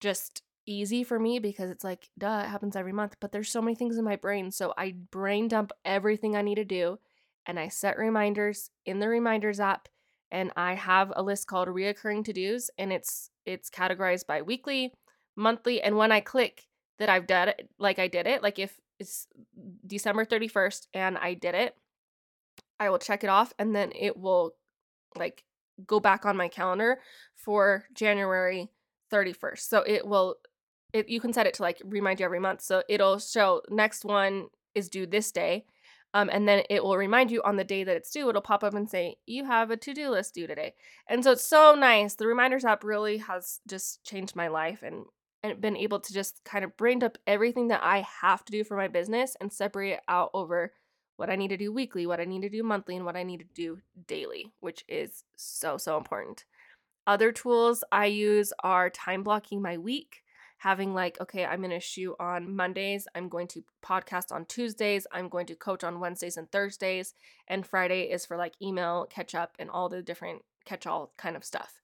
just 0.00 0.42
easy 0.70 1.02
for 1.04 1.18
me 1.18 1.38
because 1.38 1.70
it's 1.70 1.84
like 1.84 2.08
duh, 2.16 2.42
it 2.44 2.48
happens 2.48 2.76
every 2.76 2.92
month, 2.92 3.16
but 3.20 3.32
there's 3.32 3.50
so 3.50 3.60
many 3.60 3.74
things 3.74 3.98
in 3.98 4.04
my 4.04 4.16
brain, 4.16 4.50
so 4.50 4.72
I 4.78 4.94
brain 5.10 5.48
dump 5.48 5.72
everything 5.84 6.36
I 6.36 6.42
need 6.42 6.56
to 6.56 6.64
do 6.64 6.98
and 7.46 7.58
I 7.58 7.68
set 7.68 7.98
reminders 7.98 8.70
in 8.86 9.00
the 9.00 9.08
reminders 9.08 9.60
app 9.60 9.88
and 10.30 10.52
I 10.56 10.74
have 10.74 11.12
a 11.16 11.22
list 11.22 11.48
called 11.48 11.68
reoccurring 11.68 12.24
to-dos 12.24 12.70
and 12.78 12.92
it's 12.92 13.30
it's 13.44 13.68
categorized 13.70 14.26
by 14.26 14.42
weekly, 14.42 14.92
monthly, 15.36 15.82
and 15.82 15.96
when 15.96 16.12
I 16.12 16.20
click 16.20 16.68
that 16.98 17.08
I've 17.08 17.26
done 17.26 17.48
it, 17.48 17.68
like 17.78 17.98
I 17.98 18.06
did 18.06 18.26
it, 18.26 18.42
like 18.42 18.58
if 18.58 18.78
it's 18.98 19.26
December 19.86 20.24
31st 20.24 20.86
and 20.94 21.18
I 21.18 21.34
did 21.34 21.54
it, 21.54 21.74
I 22.78 22.90
will 22.90 22.98
check 22.98 23.24
it 23.24 23.30
off 23.30 23.52
and 23.58 23.74
then 23.74 23.92
it 23.98 24.16
will 24.16 24.54
like 25.16 25.44
go 25.86 25.98
back 25.98 26.26
on 26.26 26.36
my 26.36 26.48
calendar 26.48 27.00
for 27.34 27.84
January 27.94 28.70
31st. 29.10 29.60
So 29.60 29.82
it 29.82 30.06
will 30.06 30.36
it 30.92 31.08
you 31.08 31.20
can 31.20 31.32
set 31.32 31.46
it 31.46 31.54
to 31.54 31.62
like 31.62 31.80
remind 31.84 32.20
you 32.20 32.26
every 32.26 32.40
month. 32.40 32.62
So 32.62 32.82
it'll 32.88 33.18
show 33.18 33.62
next 33.68 34.04
one 34.04 34.46
is 34.74 34.88
due 34.88 35.06
this 35.06 35.32
day 35.32 35.64
um, 36.12 36.28
and 36.32 36.48
then 36.48 36.64
it 36.68 36.82
will 36.82 36.96
remind 36.96 37.30
you 37.30 37.40
on 37.42 37.56
the 37.56 37.64
day 37.64 37.84
that 37.84 37.96
it's 37.96 38.10
due, 38.10 38.28
it'll 38.28 38.42
pop 38.42 38.64
up 38.64 38.74
and 38.74 38.90
say, 38.90 39.16
You 39.26 39.44
have 39.44 39.70
a 39.70 39.76
to 39.76 39.94
do 39.94 40.10
list 40.10 40.34
due 40.34 40.46
today. 40.46 40.74
And 41.08 41.22
so 41.22 41.32
it's 41.32 41.46
so 41.46 41.74
nice. 41.74 42.14
The 42.14 42.26
Reminders 42.26 42.64
app 42.64 42.82
really 42.82 43.18
has 43.18 43.60
just 43.68 44.02
changed 44.04 44.34
my 44.34 44.48
life 44.48 44.82
and, 44.82 45.04
and 45.42 45.60
been 45.60 45.76
able 45.76 46.00
to 46.00 46.12
just 46.12 46.42
kind 46.44 46.64
of 46.64 46.76
brain 46.76 47.04
up 47.04 47.16
everything 47.26 47.68
that 47.68 47.82
I 47.84 48.04
have 48.22 48.44
to 48.44 48.52
do 48.52 48.64
for 48.64 48.76
my 48.76 48.88
business 48.88 49.36
and 49.40 49.52
separate 49.52 49.92
it 49.92 50.00
out 50.08 50.30
over 50.34 50.72
what 51.16 51.30
I 51.30 51.36
need 51.36 51.48
to 51.48 51.56
do 51.56 51.72
weekly, 51.72 52.06
what 52.06 52.20
I 52.20 52.24
need 52.24 52.42
to 52.42 52.48
do 52.48 52.62
monthly, 52.62 52.96
and 52.96 53.04
what 53.04 53.16
I 53.16 53.22
need 53.22 53.40
to 53.40 53.46
do 53.54 53.78
daily, 54.08 54.52
which 54.60 54.84
is 54.88 55.22
so, 55.36 55.76
so 55.76 55.96
important. 55.96 56.44
Other 57.06 57.30
tools 57.30 57.84
I 57.92 58.06
use 58.06 58.52
are 58.64 58.90
time 58.90 59.22
blocking 59.22 59.62
my 59.62 59.78
week 59.78 60.22
having 60.60 60.92
like, 60.92 61.18
okay, 61.22 61.46
I'm 61.46 61.60
going 61.60 61.70
to 61.70 61.80
shoot 61.80 62.14
on 62.20 62.54
Mondays, 62.54 63.08
I'm 63.14 63.30
going 63.30 63.48
to 63.48 63.64
podcast 63.82 64.30
on 64.30 64.44
Tuesdays, 64.44 65.06
I'm 65.10 65.30
going 65.30 65.46
to 65.46 65.54
coach 65.54 65.82
on 65.82 66.00
Wednesdays 66.00 66.36
and 66.36 66.52
Thursdays, 66.52 67.14
and 67.48 67.66
Friday 67.66 68.10
is 68.10 68.26
for 68.26 68.36
like 68.36 68.52
email, 68.60 69.06
catch 69.08 69.34
up, 69.34 69.54
and 69.58 69.70
all 69.70 69.88
the 69.88 70.02
different 70.02 70.42
catch 70.66 70.86
all 70.86 71.12
kind 71.16 71.34
of 71.34 71.44
stuff. 71.44 71.80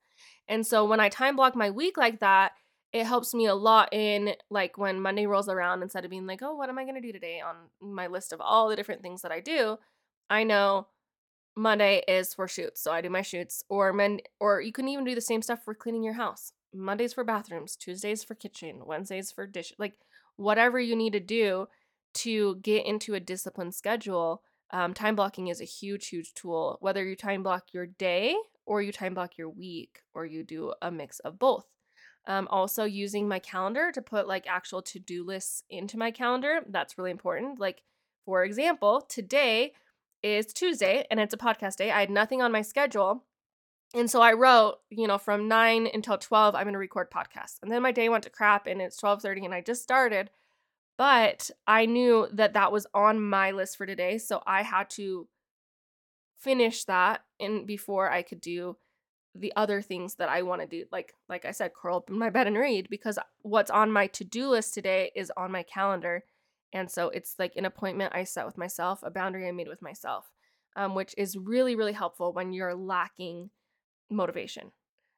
And 0.46 0.66
so 0.66 0.84
when 0.84 1.00
I 1.00 1.08
time 1.08 1.36
block 1.36 1.56
my 1.56 1.70
week 1.70 1.96
like 1.96 2.20
that, 2.20 2.52
it 2.92 3.06
helps 3.06 3.32
me 3.32 3.46
a 3.46 3.54
lot 3.54 3.88
in 3.92 4.34
like 4.50 4.76
when 4.76 5.00
Monday 5.00 5.26
rolls 5.26 5.48
around, 5.48 5.82
instead 5.82 6.04
of 6.04 6.10
being 6.10 6.26
like, 6.26 6.42
oh, 6.42 6.54
what 6.54 6.68
am 6.68 6.78
I 6.78 6.84
going 6.84 6.96
to 6.96 7.00
do 7.00 7.12
today 7.12 7.40
on 7.40 7.56
my 7.80 8.08
list 8.08 8.30
of 8.30 8.42
all 8.42 8.68
the 8.68 8.76
different 8.76 9.00
things 9.00 9.22
that 9.22 9.32
I 9.32 9.40
do, 9.40 9.78
I 10.28 10.44
know 10.44 10.88
Monday 11.56 12.02
is 12.06 12.34
for 12.34 12.46
shoots, 12.46 12.82
so 12.82 12.92
I 12.92 13.00
do 13.00 13.08
my 13.08 13.22
shoots, 13.22 13.62
or 13.70 13.94
men, 13.94 14.20
or 14.38 14.60
you 14.60 14.72
can 14.72 14.86
even 14.86 15.06
do 15.06 15.14
the 15.14 15.22
same 15.22 15.40
stuff 15.40 15.64
for 15.64 15.74
cleaning 15.74 16.02
your 16.02 16.14
house. 16.14 16.52
Mondays 16.76 17.12
for 17.12 17.24
bathrooms, 17.24 17.76
Tuesdays 17.76 18.24
for 18.24 18.34
kitchen, 18.34 18.82
Wednesdays 18.84 19.32
for 19.32 19.46
dish, 19.46 19.72
like 19.78 19.94
whatever 20.36 20.78
you 20.78 20.96
need 20.96 21.12
to 21.12 21.20
do 21.20 21.66
to 22.14 22.56
get 22.56 22.86
into 22.86 23.14
a 23.14 23.20
disciplined 23.20 23.74
schedule. 23.74 24.42
Um, 24.70 24.94
time 24.94 25.16
blocking 25.16 25.48
is 25.48 25.60
a 25.60 25.64
huge, 25.64 26.08
huge 26.08 26.34
tool. 26.34 26.78
Whether 26.80 27.04
you 27.04 27.16
time 27.16 27.42
block 27.42 27.66
your 27.72 27.86
day 27.86 28.34
or 28.64 28.82
you 28.82 28.92
time 28.92 29.14
block 29.14 29.38
your 29.38 29.48
week 29.48 30.00
or 30.14 30.26
you 30.26 30.42
do 30.42 30.72
a 30.82 30.90
mix 30.90 31.18
of 31.20 31.38
both. 31.38 31.66
Um, 32.26 32.48
also, 32.50 32.84
using 32.84 33.28
my 33.28 33.38
calendar 33.38 33.92
to 33.92 34.02
put 34.02 34.26
like 34.26 34.46
actual 34.48 34.82
to 34.82 34.98
do 34.98 35.24
lists 35.24 35.62
into 35.70 35.96
my 35.96 36.10
calendar. 36.10 36.60
That's 36.68 36.98
really 36.98 37.12
important. 37.12 37.60
Like, 37.60 37.82
for 38.24 38.42
example, 38.42 39.02
today 39.08 39.72
is 40.22 40.46
Tuesday 40.46 41.06
and 41.10 41.20
it's 41.20 41.34
a 41.34 41.38
podcast 41.38 41.76
day. 41.76 41.92
I 41.92 42.00
had 42.00 42.10
nothing 42.10 42.42
on 42.42 42.50
my 42.50 42.62
schedule. 42.62 43.24
And 43.94 44.10
so 44.10 44.20
I 44.20 44.32
wrote, 44.32 44.76
you 44.90 45.06
know, 45.06 45.18
from 45.18 45.48
9 45.48 45.88
until 45.92 46.18
12 46.18 46.54
I'm 46.54 46.64
going 46.64 46.72
to 46.72 46.78
record 46.78 47.10
podcasts. 47.10 47.58
And 47.62 47.70
then 47.70 47.82
my 47.82 47.92
day 47.92 48.08
went 48.08 48.24
to 48.24 48.30
crap 48.30 48.66
and 48.66 48.80
it's 48.82 49.00
12:30 49.00 49.44
and 49.44 49.54
I 49.54 49.60
just 49.60 49.82
started. 49.82 50.30
But 50.98 51.50
I 51.66 51.86
knew 51.86 52.28
that 52.32 52.54
that 52.54 52.72
was 52.72 52.86
on 52.94 53.20
my 53.20 53.50
list 53.50 53.76
for 53.76 53.84
today, 53.86 54.16
so 54.16 54.42
I 54.46 54.62
had 54.62 54.88
to 54.90 55.28
finish 56.38 56.84
that 56.84 57.22
and 57.38 57.66
before 57.66 58.10
I 58.10 58.22
could 58.22 58.40
do 58.40 58.76
the 59.34 59.52
other 59.56 59.82
things 59.82 60.14
that 60.16 60.28
I 60.28 60.42
want 60.42 60.62
to 60.62 60.66
do. 60.66 60.86
Like 60.90 61.14
like 61.28 61.44
I 61.44 61.50
said, 61.50 61.74
curl 61.74 61.98
up 61.98 62.10
in 62.10 62.18
my 62.18 62.30
bed 62.30 62.46
and 62.46 62.56
read 62.56 62.88
because 62.90 63.18
what's 63.42 63.70
on 63.70 63.92
my 63.92 64.06
to-do 64.06 64.48
list 64.48 64.74
today 64.74 65.10
is 65.14 65.32
on 65.36 65.52
my 65.52 65.62
calendar. 65.62 66.24
And 66.72 66.90
so 66.90 67.08
it's 67.10 67.36
like 67.38 67.56
an 67.56 67.64
appointment 67.64 68.14
I 68.14 68.24
set 68.24 68.46
with 68.46 68.58
myself, 68.58 69.00
a 69.02 69.10
boundary 69.10 69.48
I 69.48 69.52
made 69.52 69.68
with 69.68 69.82
myself, 69.82 70.30
um, 70.74 70.94
which 70.94 71.14
is 71.16 71.36
really, 71.36 71.76
really 71.76 71.92
helpful 71.92 72.32
when 72.32 72.52
you're 72.52 72.74
lacking 72.74 73.50
motivation. 74.10 74.72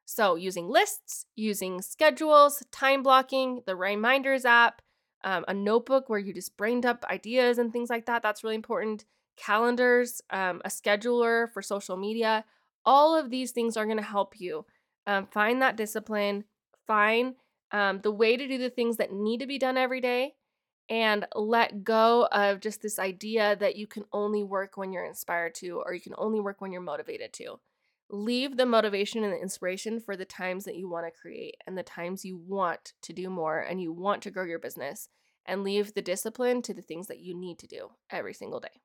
So, 0.04 0.36
using 0.36 0.68
lists, 0.68 1.26
using 1.36 1.82
schedules, 1.82 2.62
time 2.72 3.02
blocking, 3.02 3.62
the 3.66 3.76
reminders 3.76 4.44
app, 4.44 4.80
um, 5.24 5.44
a 5.48 5.54
notebook 5.54 6.08
where 6.08 6.18
you 6.18 6.32
just 6.32 6.56
brained 6.56 6.86
up 6.86 7.04
ideas 7.10 7.58
and 7.58 7.72
things 7.72 7.90
like 7.90 8.06
that. 8.06 8.22
That's 8.22 8.42
really 8.42 8.56
important. 8.56 9.04
Calendars, 9.36 10.22
um, 10.30 10.62
a 10.64 10.68
scheduler 10.68 11.50
for 11.52 11.60
social 11.60 11.96
media. 11.96 12.44
All 12.84 13.14
of 13.16 13.30
these 13.30 13.50
things 13.50 13.76
are 13.76 13.84
going 13.84 13.98
to 13.98 14.02
help 14.02 14.40
you 14.40 14.64
um, 15.06 15.26
find 15.26 15.60
that 15.60 15.76
discipline, 15.76 16.44
find 16.86 17.34
um, 17.72 18.00
the 18.02 18.10
way 18.10 18.36
to 18.36 18.48
do 18.48 18.58
the 18.58 18.70
things 18.70 18.96
that 18.96 19.12
need 19.12 19.40
to 19.40 19.46
be 19.46 19.58
done 19.58 19.76
every 19.76 20.00
day, 20.00 20.34
and 20.88 21.26
let 21.34 21.84
go 21.84 22.26
of 22.32 22.60
just 22.60 22.80
this 22.80 22.98
idea 22.98 23.56
that 23.56 23.76
you 23.76 23.86
can 23.86 24.04
only 24.12 24.42
work 24.42 24.76
when 24.76 24.92
you're 24.92 25.04
inspired 25.04 25.54
to, 25.56 25.82
or 25.84 25.92
you 25.92 26.00
can 26.00 26.14
only 26.16 26.40
work 26.40 26.60
when 26.60 26.72
you're 26.72 26.80
motivated 26.80 27.32
to. 27.34 27.58
Leave 28.10 28.56
the 28.56 28.64
motivation 28.64 29.22
and 29.22 29.32
the 29.32 29.40
inspiration 29.40 30.00
for 30.00 30.16
the 30.16 30.24
times 30.24 30.64
that 30.64 30.76
you 30.76 30.88
want 30.88 31.06
to 31.06 31.20
create 31.20 31.56
and 31.66 31.76
the 31.76 31.82
times 31.82 32.24
you 32.24 32.38
want 32.38 32.94
to 33.02 33.12
do 33.12 33.28
more 33.28 33.58
and 33.58 33.82
you 33.82 33.92
want 33.92 34.22
to 34.22 34.30
grow 34.30 34.44
your 34.44 34.58
business, 34.58 35.08
and 35.44 35.62
leave 35.62 35.94
the 35.94 36.02
discipline 36.02 36.62
to 36.62 36.72
the 36.74 36.82
things 36.82 37.06
that 37.06 37.20
you 37.20 37.34
need 37.34 37.58
to 37.58 37.66
do 37.66 37.90
every 38.10 38.34
single 38.34 38.60
day. 38.60 38.80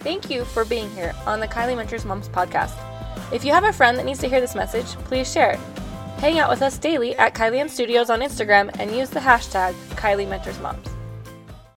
Thank 0.00 0.30
you 0.30 0.44
for 0.44 0.64
being 0.64 0.90
here 0.90 1.14
on 1.26 1.40
the 1.40 1.48
Kylie 1.48 1.76
Mentors 1.76 2.04
Moms 2.04 2.28
podcast. 2.28 2.76
If 3.32 3.44
you 3.44 3.52
have 3.52 3.64
a 3.64 3.72
friend 3.72 3.98
that 3.98 4.06
needs 4.06 4.20
to 4.20 4.28
hear 4.28 4.40
this 4.40 4.54
message, 4.54 4.86
please 5.04 5.30
share 5.30 5.52
it. 5.52 5.60
Hang 6.18 6.38
out 6.38 6.50
with 6.50 6.62
us 6.62 6.78
daily 6.78 7.14
at 7.16 7.34
Kylie 7.34 7.58
Ann 7.58 7.68
Studios 7.68 8.10
on 8.10 8.20
Instagram 8.20 8.74
and 8.80 8.94
use 8.94 9.10
the 9.10 9.20
hashtag 9.20 9.74
Kylie 9.94 10.28
Mentors 10.28 10.58
Moms. 10.60 10.88